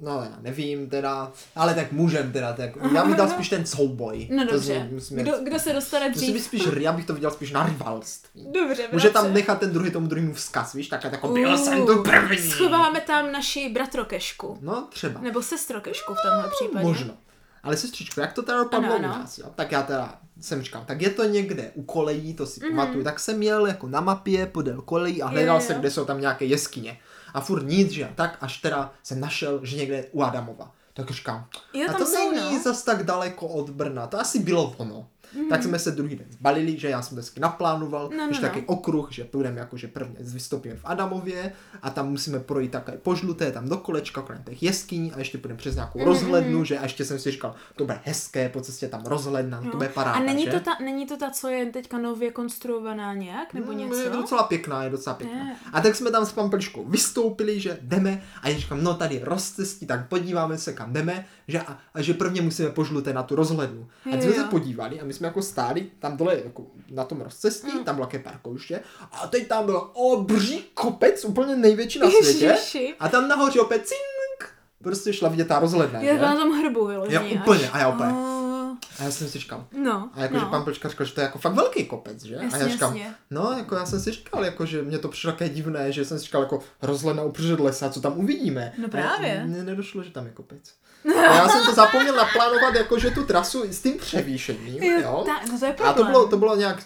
No 0.00 0.22
já 0.22 0.38
nevím 0.40 0.88
teda, 0.90 1.32
ale 1.56 1.74
tak 1.74 1.92
můžem 1.92 2.32
teda, 2.32 2.52
tak 2.52 2.70
já 2.94 3.04
bych 3.04 3.16
dal 3.16 3.28
spíš 3.28 3.48
ten 3.48 3.66
souboj. 3.66 4.28
No 4.30 4.44
dobře, 4.44 4.88
musíme, 4.92 5.22
kdo, 5.22 5.32
kdo 5.42 5.58
se 5.58 5.72
dostane 5.72 6.10
dřív? 6.10 6.28
Musím 6.28 6.44
spíš, 6.44 6.62
já 6.76 6.92
bych 6.92 7.06
to 7.06 7.14
viděl 7.14 7.30
spíš 7.30 7.52
na 7.52 7.66
rivalství. 7.66 8.46
Dobře, 8.52 8.88
Může 8.92 9.10
tam 9.10 9.34
nechat 9.34 9.60
ten 9.60 9.72
druhý 9.72 9.90
tomu 9.90 10.06
druhému 10.06 10.34
vzkaz, 10.34 10.72
víš, 10.72 10.88
tak 10.88 11.04
jako 11.04 11.28
byl 11.28 11.58
jsem 11.58 11.86
tu 11.86 12.02
první. 12.02 12.50
Schováme 12.50 13.00
tam 13.00 13.32
naši 13.32 13.68
bratrokešku. 13.68 14.58
No 14.60 14.86
třeba. 14.90 15.20
Nebo 15.20 15.42
sestrokešku 15.42 16.14
v 16.14 16.18
tomhle 16.28 16.50
případě. 16.50 16.86
Možno. 16.86 17.14
Ale 17.62 17.76
sestřičko, 17.76 18.20
jak 18.20 18.32
to 18.32 18.42
teda 18.42 18.58
dopadlo 18.58 18.96
u 18.96 19.02
nás, 19.02 19.38
jo? 19.38 19.46
Tak 19.54 19.72
já 19.72 19.82
teda 19.82 20.18
jsem 20.40 20.62
říkal, 20.62 20.84
tak 20.86 21.02
je 21.02 21.10
to 21.10 21.24
někde 21.24 21.70
u 21.74 21.82
kolejí, 21.82 22.34
to 22.34 22.46
si 22.46 22.60
mm-hmm. 22.60 22.68
pamatuju, 22.68 23.04
tak 23.04 23.20
jsem 23.20 23.38
měl 23.38 23.66
jako 23.66 23.88
na 23.88 24.00
mapě 24.00 24.46
podél 24.46 24.80
kolejí 24.80 25.22
a 25.22 25.26
hledal 25.26 25.60
jsem, 25.60 25.80
kde 25.80 25.90
jsou 25.90 26.04
tam 26.04 26.20
nějaké 26.20 26.44
jeskyně. 26.44 26.98
A 27.34 27.40
furt 27.40 27.62
nic, 27.62 27.90
že 27.90 28.08
tak 28.14 28.38
až 28.40 28.58
teda 28.58 28.92
jsem 29.02 29.20
našel, 29.20 29.60
že 29.62 29.76
někde 29.76 30.04
u 30.12 30.22
Adamova. 30.22 30.72
Tak 30.94 31.10
říkám, 31.10 31.48
jo, 31.74 31.86
a 31.90 31.92
to 31.92 32.06
jsou, 32.06 32.32
není 32.32 32.54
no. 32.54 32.62
zas 32.62 32.82
tak 32.82 33.02
daleko 33.02 33.46
od 33.46 33.70
Brna, 33.70 34.06
to 34.06 34.20
asi 34.20 34.38
bylo 34.38 34.74
ono. 34.76 35.08
Mm-hmm. 35.36 35.48
Tak 35.48 35.62
jsme 35.62 35.78
se 35.78 35.90
druhý 35.90 36.16
den 36.16 36.26
zbalili, 36.30 36.78
že 36.78 36.88
já 36.88 37.02
jsem 37.02 37.18
vždycky 37.18 37.40
naplánoval, 37.40 38.10
no, 38.16 38.26
no, 38.26 38.32
že 38.32 38.42
no. 38.42 38.48
taky 38.48 38.62
okruh, 38.66 39.12
že 39.12 39.24
půjdeme 39.24 39.60
jako, 39.60 39.76
že 39.76 39.88
prvně 39.88 40.16
vystoupíme 40.20 40.74
v 40.74 40.84
Adamově 40.84 41.52
a 41.82 41.90
tam 41.90 42.10
musíme 42.10 42.38
projít 42.40 42.72
také 42.72 42.92
požluté 42.92 43.52
tam 43.52 43.68
do 43.68 43.76
kolečka 43.76 44.22
kolem 44.22 44.42
těch 44.42 44.62
jeskyní 44.62 45.12
a 45.12 45.18
ještě 45.18 45.38
půjdeme 45.38 45.58
přes 45.58 45.74
nějakou 45.74 45.98
mm-hmm. 45.98 46.04
rozhlednu, 46.04 46.64
že 46.64 46.78
a 46.78 46.82
ještě 46.82 47.04
jsem 47.04 47.18
si 47.18 47.30
říkal, 47.30 47.54
to 47.76 47.84
bude 47.84 48.00
hezké, 48.04 48.48
po 48.48 48.60
cestě 48.60 48.88
tam 48.88 49.02
rozhledna, 49.06 49.60
no. 49.60 49.70
to 49.70 49.76
bude 49.76 49.88
paráda, 49.88 50.18
A 50.18 50.20
není 50.20 50.44
že? 50.44 50.50
to, 50.50 50.60
ta, 50.60 50.70
není 50.84 51.06
to 51.06 51.16
ta, 51.16 51.30
co 51.30 51.48
je 51.48 51.66
teďka 51.66 51.98
nově 51.98 52.30
konstruovaná 52.30 53.14
nějak, 53.14 53.54
nebo 53.54 53.72
něco? 53.72 53.98
Je 53.98 54.10
docela 54.10 54.42
pěkná, 54.42 54.84
je 54.84 54.90
docela 54.90 55.14
pěkná. 55.14 55.48
Je. 55.48 55.56
A 55.72 55.80
tak 55.80 55.94
jsme 55.94 56.10
tam 56.10 56.26
s 56.26 56.32
pampeličkou 56.32 56.84
vystoupili, 56.84 57.60
že 57.60 57.78
jdeme 57.82 58.22
a 58.42 58.48
já 58.48 58.56
říkám, 58.56 58.84
no 58.84 58.94
tady 58.94 59.20
rozcestí, 59.24 59.86
tak 59.86 60.08
podíváme 60.08 60.58
se 60.58 60.72
kam 60.72 60.92
jdeme, 60.92 61.26
že 61.48 61.60
a, 61.60 61.78
a 61.94 62.02
že 62.02 62.14
prvně 62.14 62.42
musíme 62.42 62.68
požluté 62.68 63.12
na 63.12 63.22
tu 63.22 63.36
rozhlednu. 63.36 63.88
A 64.12 64.20
jsme 64.20 64.32
se 64.32 64.44
podívali 64.44 65.00
a 65.00 65.04
my 65.04 65.12
jsme 65.12 65.21
jako 65.24 65.42
stáli 65.42 65.90
tam 65.98 66.16
dole 66.16 66.40
jako 66.44 66.66
na 66.90 67.04
tom 67.04 67.20
rozcestí, 67.20 67.72
mm. 67.72 67.84
tam 67.84 67.94
bylo 67.94 68.06
jaké 68.06 68.18
parkoviště 68.18 68.80
a 69.12 69.26
teď 69.26 69.48
tam 69.48 69.66
byl 69.66 69.90
obří 69.92 70.64
kopec, 70.74 71.24
úplně 71.24 71.56
největší 71.56 71.98
na 71.98 72.10
světě 72.10 72.44
Ježiši. 72.44 72.94
a 73.00 73.08
tam 73.08 73.28
nahoře 73.28 73.60
opět 73.60 73.86
cink, 73.86 74.54
prostě 74.82 75.12
šla 75.12 75.28
vidět 75.28 75.48
ta 75.48 75.58
rozhledna. 75.58 76.00
Je 76.00 76.18
na 76.18 76.36
tom 76.36 76.52
hrbu, 76.52 76.86
vyloženě. 76.86 77.34
Jo, 77.34 77.40
úplně, 77.40 77.70
a 77.70 77.78
já 77.78 77.88
opět. 77.88 78.06
A 78.98 79.02
já 79.04 79.10
jsem 79.10 79.28
si 79.28 79.38
říkal. 79.38 79.66
No, 79.82 80.10
a 80.14 80.20
jako, 80.20 80.34
no. 80.34 80.40
že 80.40 80.46
pan 80.46 80.64
Plčka 80.64 80.88
říkal, 80.88 81.06
že 81.06 81.14
to 81.14 81.20
je 81.20 81.24
jako 81.24 81.38
fakt 81.38 81.54
velký 81.54 81.84
kopec, 81.84 82.24
že? 82.24 82.34
Jasně, 82.34 82.58
a 82.58 82.62
já 82.62 82.68
říkám, 82.68 82.96
jasně. 82.96 83.14
no, 83.30 83.52
jako 83.58 83.74
já 83.74 83.86
jsem 83.86 84.00
si 84.00 84.10
říkal, 84.10 84.44
jako, 84.44 84.66
že 84.66 84.82
mě 84.82 84.98
to 84.98 85.08
přišlo 85.08 85.32
také 85.32 85.48
divné, 85.48 85.92
že 85.92 86.04
jsem 86.04 86.18
si 86.18 86.24
říkal, 86.24 86.42
jako 86.42 86.60
rozhledna 86.82 87.22
uprostřed 87.22 87.60
lesa, 87.60 87.90
co 87.90 88.00
tam 88.00 88.18
uvidíme. 88.18 88.72
No 88.78 88.88
právě. 88.88 89.44
Mně 89.46 89.62
nedošlo, 89.62 90.02
že 90.02 90.10
tam 90.10 90.26
je 90.26 90.32
kopec. 90.32 90.74
A 91.04 91.34
já 91.34 91.48
jsem 91.48 91.66
to 91.66 91.74
zapomněl 91.74 92.16
naplánovat 92.16 92.74
jakože 92.74 93.10
tu 93.10 93.24
trasu 93.24 93.64
s 93.64 93.82
tím 93.82 93.98
převýšením, 93.98 94.82
jo. 94.82 95.22
Ta, 95.26 95.52
no 95.52 95.58
to 95.58 95.66
je 95.66 95.74
a 95.74 95.92
to 95.92 96.04
bylo, 96.04 96.28
to 96.28 96.36
bylo 96.36 96.56
nějak 96.56 96.82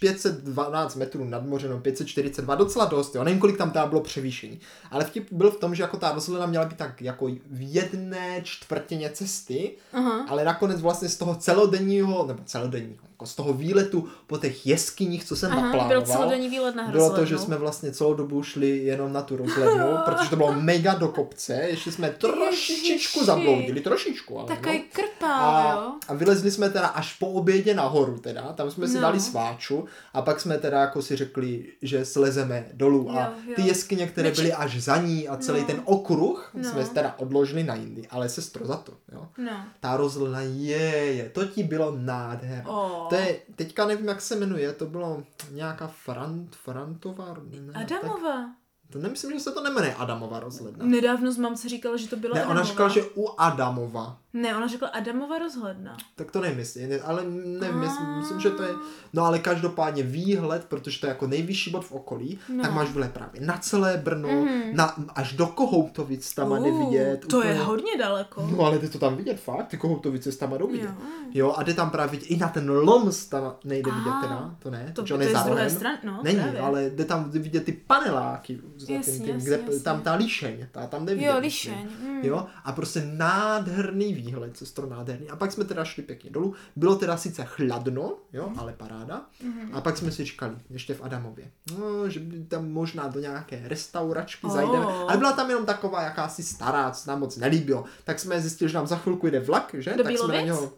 512 0.00 0.96
metrů 0.96 1.24
nad 1.24 1.46
mořem, 1.46 1.70
no 1.70 1.80
542, 1.80 2.54
docela 2.54 2.84
dost, 2.84 3.14
jo. 3.14 3.24
Nevím, 3.24 3.40
kolik 3.40 3.56
tam 3.56 3.70
teda 3.70 3.86
bylo 3.86 4.00
převýšení. 4.00 4.60
Ale 4.90 5.04
vtip 5.04 5.32
byl 5.32 5.50
v 5.50 5.56
tom, 5.56 5.74
že 5.74 5.82
jako 5.82 5.96
ta 5.96 6.12
rozhledna 6.12 6.46
měla 6.46 6.64
být 6.64 6.76
tak 6.76 7.02
jako 7.02 7.26
v 7.26 7.74
jedné 7.74 8.40
čtvrtině 8.42 9.10
cesty, 9.10 9.76
uh-huh. 9.94 10.24
ale 10.28 10.44
nakonec 10.44 10.80
vlastně 10.80 11.08
z 11.08 11.16
toho 11.16 11.34
celodenního, 11.34 12.26
nebo 12.26 12.42
celodenního, 12.44 13.02
jako 13.16 13.26
z 13.26 13.34
toho 13.34 13.52
výletu 13.52 14.08
po 14.26 14.38
těch 14.38 14.66
jeskyních, 14.66 15.24
co 15.24 15.36
jsem 15.36 15.52
Aha, 15.52 15.60
naplánoval, 15.62 15.88
byl 15.88 16.12
celodenní 16.12 16.48
výlet 16.48 16.74
na 16.76 16.88
bylo 16.88 17.10
to, 17.10 17.24
že 17.24 17.38
jsme 17.38 17.56
vlastně 17.56 17.92
celou 17.92 18.14
dobu 18.14 18.42
šli 18.42 18.78
jenom 18.78 19.12
na 19.12 19.22
tu 19.22 19.36
rozhlednu, 19.36 19.86
protože 20.04 20.30
to 20.30 20.36
bylo 20.36 20.52
mega 20.52 20.94
do 20.94 21.08
kopce, 21.08 21.54
ještě 21.54 21.92
jsme 21.92 22.10
trošičičku 22.10 23.24
zabloudili, 23.24 23.80
trošičku, 23.80 24.38
ale 24.38 24.48
Takový 24.48 24.78
no. 24.78 24.84
krpál, 24.92 25.68
a, 25.68 25.72
jo. 25.84 25.92
a 26.08 26.14
vylezli 26.14 26.50
jsme 26.50 26.70
teda 26.70 26.86
až 26.86 27.12
po 27.18 27.26
obědě 27.28 27.74
nahoru 27.74 28.18
teda, 28.18 28.42
tam 28.52 28.70
jsme 28.70 28.88
si 28.88 28.94
No. 28.94 29.00
dali 29.00 29.20
sváču 29.20 29.84
a 30.14 30.22
pak 30.22 30.40
jsme 30.40 30.58
teda 30.58 30.80
jako 30.80 31.02
si 31.02 31.16
řekli, 31.16 31.64
že 31.82 32.04
slezeme 32.04 32.66
dolů 32.72 33.10
a 33.10 33.14
Jo, 33.20 33.28
jo. 33.48 33.52
ty 33.56 33.62
jeskyně, 33.62 34.06
které 34.06 34.30
Neči- 34.30 34.36
byly 34.36 34.52
až 34.52 34.82
za 34.82 34.96
ní 34.96 35.28
a 35.28 35.36
celý 35.36 35.60
No. 35.60 35.66
ten 35.66 35.80
okruh 35.84 36.50
No. 36.54 36.70
jsme 36.70 36.84
teda 36.84 37.14
odložili 37.18 37.64
na 37.64 37.74
jindy, 37.74 38.02
ale 38.10 38.28
sestro 38.28 38.66
za 38.66 38.76
to, 38.76 38.92
jo. 39.12 39.28
No. 39.38 39.64
Ta 39.80 39.96
rozhledna 39.96 40.40
je, 40.40 40.76
je, 41.16 41.28
to 41.28 41.44
ti 41.44 41.62
bylo 41.62 41.94
nádherné. 41.98 42.64
O. 42.66 43.05
To 43.08 43.14
je, 43.14 43.40
teďka 43.56 43.86
nevím, 43.86 44.08
jak 44.08 44.20
se 44.20 44.36
jmenuje, 44.36 44.72
to 44.72 44.86
bylo 44.86 45.22
nějaká 45.50 45.86
Frant, 45.86 46.56
Frantová, 46.56 47.36
ne, 47.50 47.72
Tak, 47.72 47.92
Adamova. 47.92 48.50
To 48.90 48.98
nemyslím, 48.98 49.32
že 49.32 49.40
se 49.40 49.52
to 49.52 49.62
nemenuje 49.62 49.94
Adamova 49.94 50.40
rozhledna. 50.40 50.86
Nedávno 50.86 51.32
s 51.32 51.38
mamce 51.38 51.68
říkala, 51.68 51.96
že 51.96 52.08
to 52.08 52.16
byla 52.16 52.34
Ne, 52.34 52.40
Adamova. 52.40 52.60
ona 52.60 52.68
říkala, 52.70 52.88
že 52.88 53.02
u 53.14 53.28
Adamova. 53.38 54.18
Ne, 54.32 54.56
ona 54.56 54.66
řekla 54.66 54.88
Adamova 54.88 55.38
rozhledna. 55.38 55.96
Tak 56.16 56.30
to 56.30 56.40
nemyslím, 56.40 56.88
ne, 56.90 57.00
ale 57.00 57.22
nevím, 57.44 57.80
A. 57.80 58.16
myslím, 58.18 58.40
že 58.40 58.50
to 58.50 58.62
je, 58.62 58.70
no 59.12 59.24
ale 59.24 59.38
každopádně 59.38 60.02
výhled, 60.02 60.64
protože 60.64 61.00
to 61.00 61.06
je 61.06 61.08
jako 61.08 61.26
nejvyšší 61.26 61.70
bod 61.70 61.84
v 61.84 61.92
okolí, 61.92 62.38
No. 62.48 62.62
tak 62.62 62.72
máš 62.72 62.88
výhled 62.88 63.12
právě 63.12 63.40
na 63.40 63.58
celé 63.58 63.96
Brno, 63.96 64.28
Mhm. 64.28 64.76
na, 64.76 64.94
až 65.14 65.32
do 65.32 65.46
Kohoutovic 65.46 66.34
tam 66.34 66.62
jde 66.62 66.70
Uh, 66.70 66.84
vidět. 66.90 67.20
To 67.30 67.42
je 67.42 67.50
úplně- 67.52 67.64
hodně 67.64 67.98
daleko. 67.98 68.48
No 68.56 68.64
ale 68.64 68.78
jde 68.78 68.88
to 68.88 68.98
tam 68.98 69.16
vidět 69.16 69.40
fakt, 69.40 69.66
ty 69.66 69.76
Kohoutovice 69.76 70.32
tam 70.38 70.58
jdou 70.58 70.66
vidět. 70.68 70.84
Jo. 70.90 70.92
Jo, 71.34 71.54
a 71.56 71.62
jde 71.62 71.74
tam 71.74 71.90
právě 71.90 72.10
vidět, 72.10 72.26
i 72.26 72.36
na 72.36 72.48
ten 72.48 72.70
Loms 72.70 73.26
tam 73.26 73.54
nejde 73.64 73.90
vidět 73.90 74.10
Ah, 74.14 74.20
teda, 74.22 74.54
to 74.58 74.70
ne, 74.70 74.92
To, 74.94 75.02
to 75.02 75.20
je 75.20 75.36
z 75.36 75.44
druhé 75.44 75.70
strany, 75.70 75.98
no 76.04 76.20
Není, 76.22 76.38
právě. 76.40 76.60
ale 76.60 76.82
jde 76.90 77.04
tam 77.04 77.30
vidět 77.30 77.64
ty 77.64 77.72
paneláky, 77.72 78.60
za 78.76 78.92
Jasně, 78.92 79.12
tím, 79.12 79.22
tím, 79.24 79.34
jasně, 79.34 79.46
kde, 79.50 79.58
jasně. 79.66 79.80
tam 79.80 80.00
ta 80.02 80.14
líšeň, 80.14 80.66
ta 80.72 80.86
tam 80.86 81.06
jde 81.06 81.14
vidět. 81.14 81.26
Jo, 81.26 81.38
lišeň. 81.38 81.88
Mm. 82.02 82.20
Jo, 82.22 82.46
a 82.64 82.72
prostě 82.72 83.02
nádherný 83.14 84.14
výhled, 84.14 84.56
sestro 84.56 84.86
nádherný. 84.86 85.28
A 85.28 85.36
pak 85.36 85.52
jsme 85.52 85.64
teda 85.64 85.84
šli 85.84 86.02
pěkně 86.02 86.30
dolů. 86.30 86.54
Bylo 86.76 86.96
teda 86.96 87.16
sice 87.16 87.44
chladno, 87.44 88.16
jo, 88.32 88.52
ale 88.56 88.72
paráda. 88.72 89.24
Mhm. 89.42 89.70
A 89.72 89.80
pak 89.80 89.96
jsme 89.96 90.10
si 90.12 90.24
říkali, 90.24 90.52
ještě 90.70 90.94
v 90.94 91.02
Adamově, 91.02 91.50
no, 91.78 92.08
že 92.10 92.20
by 92.20 92.44
tam 92.44 92.70
možná 92.72 93.08
do 93.08 93.20
nějaké 93.20 93.62
restauračky 93.68 94.46
Oh. 94.46 94.52
zajdeme. 94.52 94.84
Ale 94.84 95.16
byla 95.16 95.32
tam 95.32 95.50
jenom 95.50 95.66
taková 95.66 96.02
jakási 96.02 96.42
stará, 96.42 96.90
co 96.90 97.10
nám 97.10 97.20
moc 97.20 97.36
nelíbilo. 97.36 97.84
Tak 98.04 98.18
jsme 98.18 98.40
zjistili, 98.40 98.70
že 98.70 98.76
nám 98.76 98.86
za 98.86 98.96
chvilku 98.96 99.26
jde 99.26 99.40
vlak, 99.40 99.74
že? 99.78 99.94
Do 99.96 100.02
tak 100.04 100.12
jsme 100.18 100.28
na 100.28 100.32
Bílovic? 100.34 100.44
něho 100.46 100.72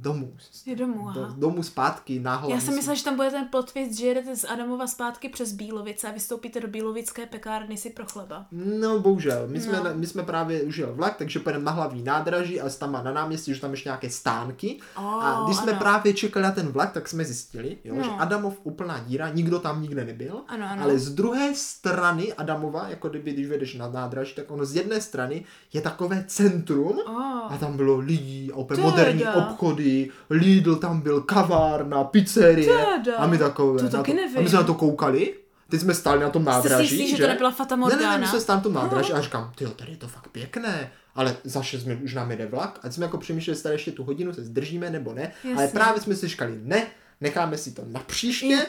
domů. 0.00 0.32
Je 0.66 0.76
domů, 0.76 1.08
aha. 1.08 1.12
Do, 1.14 1.34
domů 1.36 1.62
zpátky 1.62 2.18
hlavní 2.18 2.50
Já 2.54 2.60
jsem 2.60 2.74
myslela, 2.74 2.94
že 2.94 3.04
tam 3.04 3.16
bude 3.16 3.30
ten 3.30 3.44
plot 3.48 3.72
twist, 3.72 3.98
že 3.98 4.06
jedete 4.06 4.36
z 4.36 4.44
Adamova 4.44 4.86
zpátky 4.86 5.28
přes 5.28 5.52
Bílovice 5.52 6.08
a 6.08 6.12
vystoupíte 6.12 6.60
do 6.60 6.68
Bílovické 6.68 7.26
pekárny 7.26 7.76
si 7.76 7.90
pro 7.90 8.04
chleba. 8.06 8.46
No, 8.52 8.98
bohužel. 9.00 9.46
My 9.46 9.60
jsme, 9.60 9.76
No. 9.84 9.90
my 9.94 10.06
jsme 10.06 10.22
právě 10.22 10.62
užil 10.62 10.94
vlak, 10.94 11.16
takže 11.16 11.38
pojedeme 11.38 11.64
na 11.64 11.72
hlavní 11.72 12.02
nádraží 12.02 12.60
a 12.60 12.68
tam 12.68 12.92
na 12.92 13.02
náměstí, 13.12 13.54
že 13.54 13.60
tam 13.60 13.70
ještě 13.70 13.88
nějaké 13.88 14.10
stánky. 14.10 14.80
Oh, 14.96 15.04
a 15.24 15.44
když 15.44 15.56
jsme 15.56 15.72
ano. 15.72 15.80
právě 15.80 16.12
čekali 16.14 16.42
na 16.42 16.50
ten 16.52 16.66
vlak, 16.68 16.92
tak 16.92 17.08
jsme 17.08 17.24
zjistili, 17.24 17.78
jo, 17.84 17.94
No. 17.94 18.02
že 18.04 18.10
Adamov 18.10 18.54
úplná 18.62 18.98
díra, 18.98 19.28
nikdo 19.28 19.58
tam 19.58 19.82
nikde 19.82 20.04
nebyl. 20.04 20.40
Ano, 20.48 20.66
ano. 20.70 20.82
Ale 20.82 20.98
z 20.98 21.10
druhé 21.14 21.54
strany 21.54 22.32
Adamova, 22.32 22.88
jako 22.88 23.08
kdyby, 23.08 23.32
když 23.32 23.46
vedeš 23.46 23.74
na 23.74 23.88
nádraží, 23.90 24.34
tak 24.34 24.50
ono 24.50 24.64
z 24.64 24.74
jedné 24.76 25.00
strany 25.00 25.44
je 25.72 25.80
takové 25.80 26.24
centrum 26.28 26.98
Oh. 27.06 27.52
a 27.52 27.56
tam 27.60 27.76
bylo 27.76 27.98
lidí, 27.98 28.52
a 28.52 28.56
opět 28.56 28.80
moderní 28.80 29.24
obchody, 29.26 29.89
Lidl 30.30 30.76
tam 30.76 31.00
byl, 31.00 31.20
kavárna, 31.20 32.04
pizzerie. 32.04 32.66
Teda. 33.04 33.16
A 33.16 33.26
my 33.26 33.38
takové. 33.38 33.82
To 33.82 33.88
taky 33.88 34.10
to, 34.12 34.16
nevím. 34.16 34.38
A 34.38 34.40
my 34.40 34.48
jsme 34.48 34.58
na 34.58 34.64
to 34.64 34.74
koukali. 34.74 35.34
Teď 35.68 35.80
jsme 35.80 35.94
stáli 35.94 36.20
na 36.20 36.30
tom 36.30 36.42
Jste 36.42 36.52
si 36.52 36.56
nádraží, 36.56 36.96
jistý, 36.96 37.10
že 37.10 37.16
že? 37.16 37.22
to 37.22 37.28
nebyla 37.28 37.50
Fata 37.50 37.76
Ne, 37.76 37.80
ne, 37.86 37.88
ne, 37.88 37.94
Morgana? 37.96 38.16
my 38.18 38.26
jsme 38.26 38.40
stáli 38.40 38.56
na 38.58 38.62
tom 38.62 38.72
nádraží 38.72 39.12
a 39.12 39.20
říkám, 39.20 39.52
ty 39.54 39.66
tady 39.66 39.90
je 39.90 39.96
to 39.96 40.08
fakt 40.08 40.28
pěkné. 40.28 40.90
Ale 41.14 41.36
za 41.44 41.62
6 41.62 41.84
minut 41.84 42.02
už 42.04 42.14
nám 42.14 42.30
jede 42.30 42.46
vlak. 42.46 42.78
A 42.82 42.90
jsme 42.90 43.04
jako 43.04 43.18
přemýšleli, 43.18 43.52
jestli 43.52 43.62
tady 43.62 43.74
ještě 43.74 43.92
tu 43.92 44.04
hodinu 44.04 44.32
se 44.32 44.42
zdržíme 44.44 44.90
nebo 44.90 45.14
ne. 45.14 45.32
Ale 45.44 45.62
Jasně. 45.62 45.68
právě 45.78 46.00
jsme 46.02 46.14
si 46.14 46.28
říkali, 46.28 46.58
ne, 46.62 46.86
necháme 47.20 47.58
si 47.58 47.72
to 47.72 47.82
na 47.86 48.00
příště. 48.00 48.66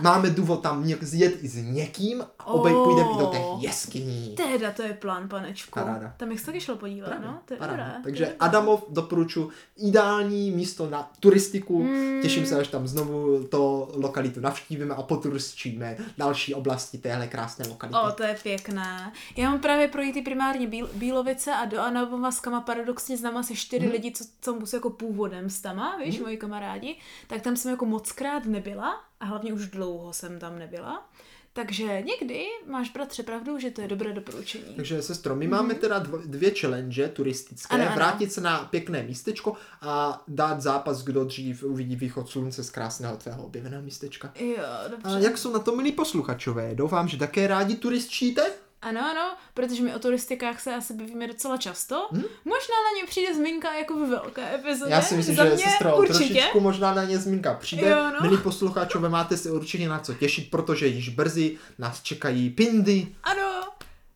Máme 0.00 0.30
důvod 0.30 0.62
tam 0.62 0.84
něk- 0.84 0.98
zjet 1.04 1.44
i 1.44 1.48
s 1.48 1.56
někým 1.56 2.22
a 2.38 2.46
obej 2.46 2.74
Oh. 2.74 2.84
půjdeme 2.84 3.10
i 3.10 3.18
do 3.18 3.26
těch 3.26 3.62
jeskyní. 3.68 4.34
Teda 4.36 4.70
to 4.72 4.82
je 4.82 4.92
plán, 4.92 5.28
panečku. 5.28 5.70
Paráda. 5.80 6.14
Tam 6.16 6.28
bych 6.28 6.40
se 6.40 6.46
taky 6.46 6.60
šel 6.60 6.76
podívat, 6.76 7.06
Právě, 7.08 7.26
no? 7.28 7.38
To 7.44 7.54
je 7.54 7.58
paráda. 7.58 7.84
dobré. 7.84 8.00
Takže 8.04 8.24
dobré. 8.24 8.36
Adamov 8.40 8.84
doporučuji 8.88 9.50
ideální 9.76 10.50
místo 10.50 10.90
na 10.90 11.10
turistiku. 11.20 11.82
Mm. 11.82 12.22
Těším 12.22 12.46
se, 12.46 12.58
až 12.60 12.68
tam 12.68 12.88
znovu 12.88 13.44
to 13.44 13.88
lokalitu 13.94 14.40
navštívíme 14.40 14.94
a 14.94 15.02
poturistčíme 15.02 15.96
další 16.18 16.54
oblasti 16.54 16.98
téhle 16.98 17.26
krásné 17.26 17.66
lokality. 17.68 17.98
O, 18.08 18.12
to 18.12 18.22
je 18.22 18.36
pěkné. 18.42 19.12
Já 19.36 19.50
mám 19.50 19.60
právě 19.60 19.88
projít 19.88 20.12
ty 20.12 20.22
primárně 20.22 20.66
Bíl, 20.66 20.90
Bílovice 20.94 21.52
a 21.52 21.64
do 21.64 21.80
Anabova 21.80 22.30
s 22.30 22.40
kama 22.40 22.60
paradoxně 22.60 23.16
znám 23.16 23.36
asi 23.36 23.56
čtyři 23.56 23.84
Mhm. 23.84 23.92
lidi, 23.92 24.12
co, 24.12 24.24
co 24.40 24.54
musí 24.54 24.76
jako 24.76 24.90
původem 24.90 25.50
s 25.50 25.60
tama, 25.60 25.96
víš, 26.04 26.20
moji 26.20 26.36
kamarádi. 26.36 26.96
Tak 27.26 27.42
tam 27.42 27.56
jsme 27.56 27.67
jsem 27.68 27.72
jako 27.72 27.86
moc 27.86 28.12
krát 28.12 28.44
nebyla 28.44 29.00
a 29.20 29.24
hlavně 29.24 29.52
už 29.52 29.66
dlouho 29.66 30.12
jsem 30.12 30.38
tam 30.38 30.58
nebyla. 30.58 31.08
Takže 31.52 32.02
někdy 32.02 32.44
máš 32.66 32.90
bratře 32.90 33.22
pravdu, 33.22 33.58
že 33.58 33.70
to 33.70 33.80
je 33.80 33.88
dobré 33.88 34.12
doporučení. 34.12 34.74
Takže 34.76 35.02
sestro, 35.02 35.36
my 35.36 35.48
máme 35.48 35.74
teda 35.74 36.02
dv- 36.02 36.22
dvě 36.26 36.50
challenge 36.50 37.08
turistické. 37.08 37.74
Ano, 37.74 37.86
ano. 37.86 37.94
Vrátit 37.96 38.32
se 38.32 38.40
na 38.40 38.58
pěkné 38.58 39.02
místečko 39.02 39.56
a 39.82 40.22
dát 40.28 40.60
zápas, 40.60 41.02
kdo 41.02 41.24
dřív 41.24 41.62
uvidí 41.64 41.96
východ 41.96 42.28
slunce 42.28 42.64
z 42.64 42.70
krásného 42.70 43.16
tvého 43.16 43.44
objeveného 43.44 43.82
místečka. 43.82 44.32
Jo, 44.40 44.64
dobře. 44.90 45.08
A 45.16 45.18
jak 45.18 45.38
jsou 45.38 45.52
na 45.52 45.58
to 45.58 45.76
milí 45.76 45.92
posluchačové? 45.92 46.74
Doufám, 46.74 47.08
že 47.08 47.16
také 47.16 47.46
rádi 47.46 47.76
turistčíte? 47.76 48.50
Ano, 48.82 49.00
ano, 49.10 49.36
protože 49.54 49.82
my 49.82 49.94
o 49.94 49.98
turistikách 49.98 50.60
se 50.60 50.74
asi 50.74 50.94
bavíme 50.94 51.26
docela 51.26 51.56
často. 51.56 52.08
Hm? 52.12 52.22
Možná 52.44 52.74
na 52.92 53.00
ně 53.00 53.06
přijde 53.06 53.34
zmínka 53.34 53.74
jako 53.74 54.00
ve 54.00 54.06
velké 54.06 54.54
epizodě. 54.54 54.92
Já 54.92 55.02
si 55.02 55.16
myslím, 55.16 55.36
Za 55.36 55.44
že 55.44 55.50
mě 55.54 55.64
sestro, 55.64 55.96
určitě. 55.98 56.18
trošičku 56.18 56.60
možná 56.60 56.94
na 56.94 57.04
ně 57.04 57.18
zmínka 57.18 57.54
přijde. 57.54 57.88
Jo, 57.88 57.96
no. 57.96 58.20
Milí 58.22 58.42
posluchačové, 58.42 59.08
máte 59.08 59.36
se 59.36 59.50
určitě 59.50 59.88
na 59.88 59.98
co 59.98 60.14
těšit, 60.14 60.50
protože 60.50 60.86
již 60.86 61.08
brzy 61.08 61.58
nás 61.78 62.02
čekají 62.02 62.50
pindy. 62.50 63.06
Ano, 63.22 63.62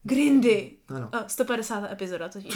Grindy. 0.04 0.70
Ano. 0.88 1.08
A 1.12 1.28
150. 1.28 1.92
epizoda 1.92 2.28
totiž, 2.28 2.52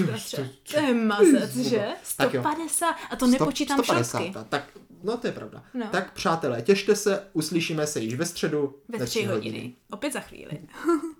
To 0.73 0.81
je 0.81 0.95
mazec, 0.95 1.57
že? 1.57 1.89
Tak 2.17 2.35
jo. 2.35 2.43
150. 2.43 2.87
A 3.11 3.17
to 3.17 3.27
nepočítám 3.27 3.79
150. 3.85 4.19
šlapky. 4.19 4.49
Tak, 4.49 4.65
no 5.03 5.17
to 5.17 5.27
je 5.27 5.33
pravda. 5.33 5.63
No. 5.75 5.87
Tak 5.87 6.13
přátelé, 6.13 6.63
těšte 6.63 6.97
se, 6.97 7.23
uslyšíme 7.33 7.87
se 7.87 8.01
již 8.01 8.15
ve 8.15 8.27
středu 8.27 8.75
Ve 8.89 9.07
tři 9.07 9.25
hodiny. 9.25 9.75
Opět 9.91 10.13
za 10.13 10.21
chvíli. 10.21 10.59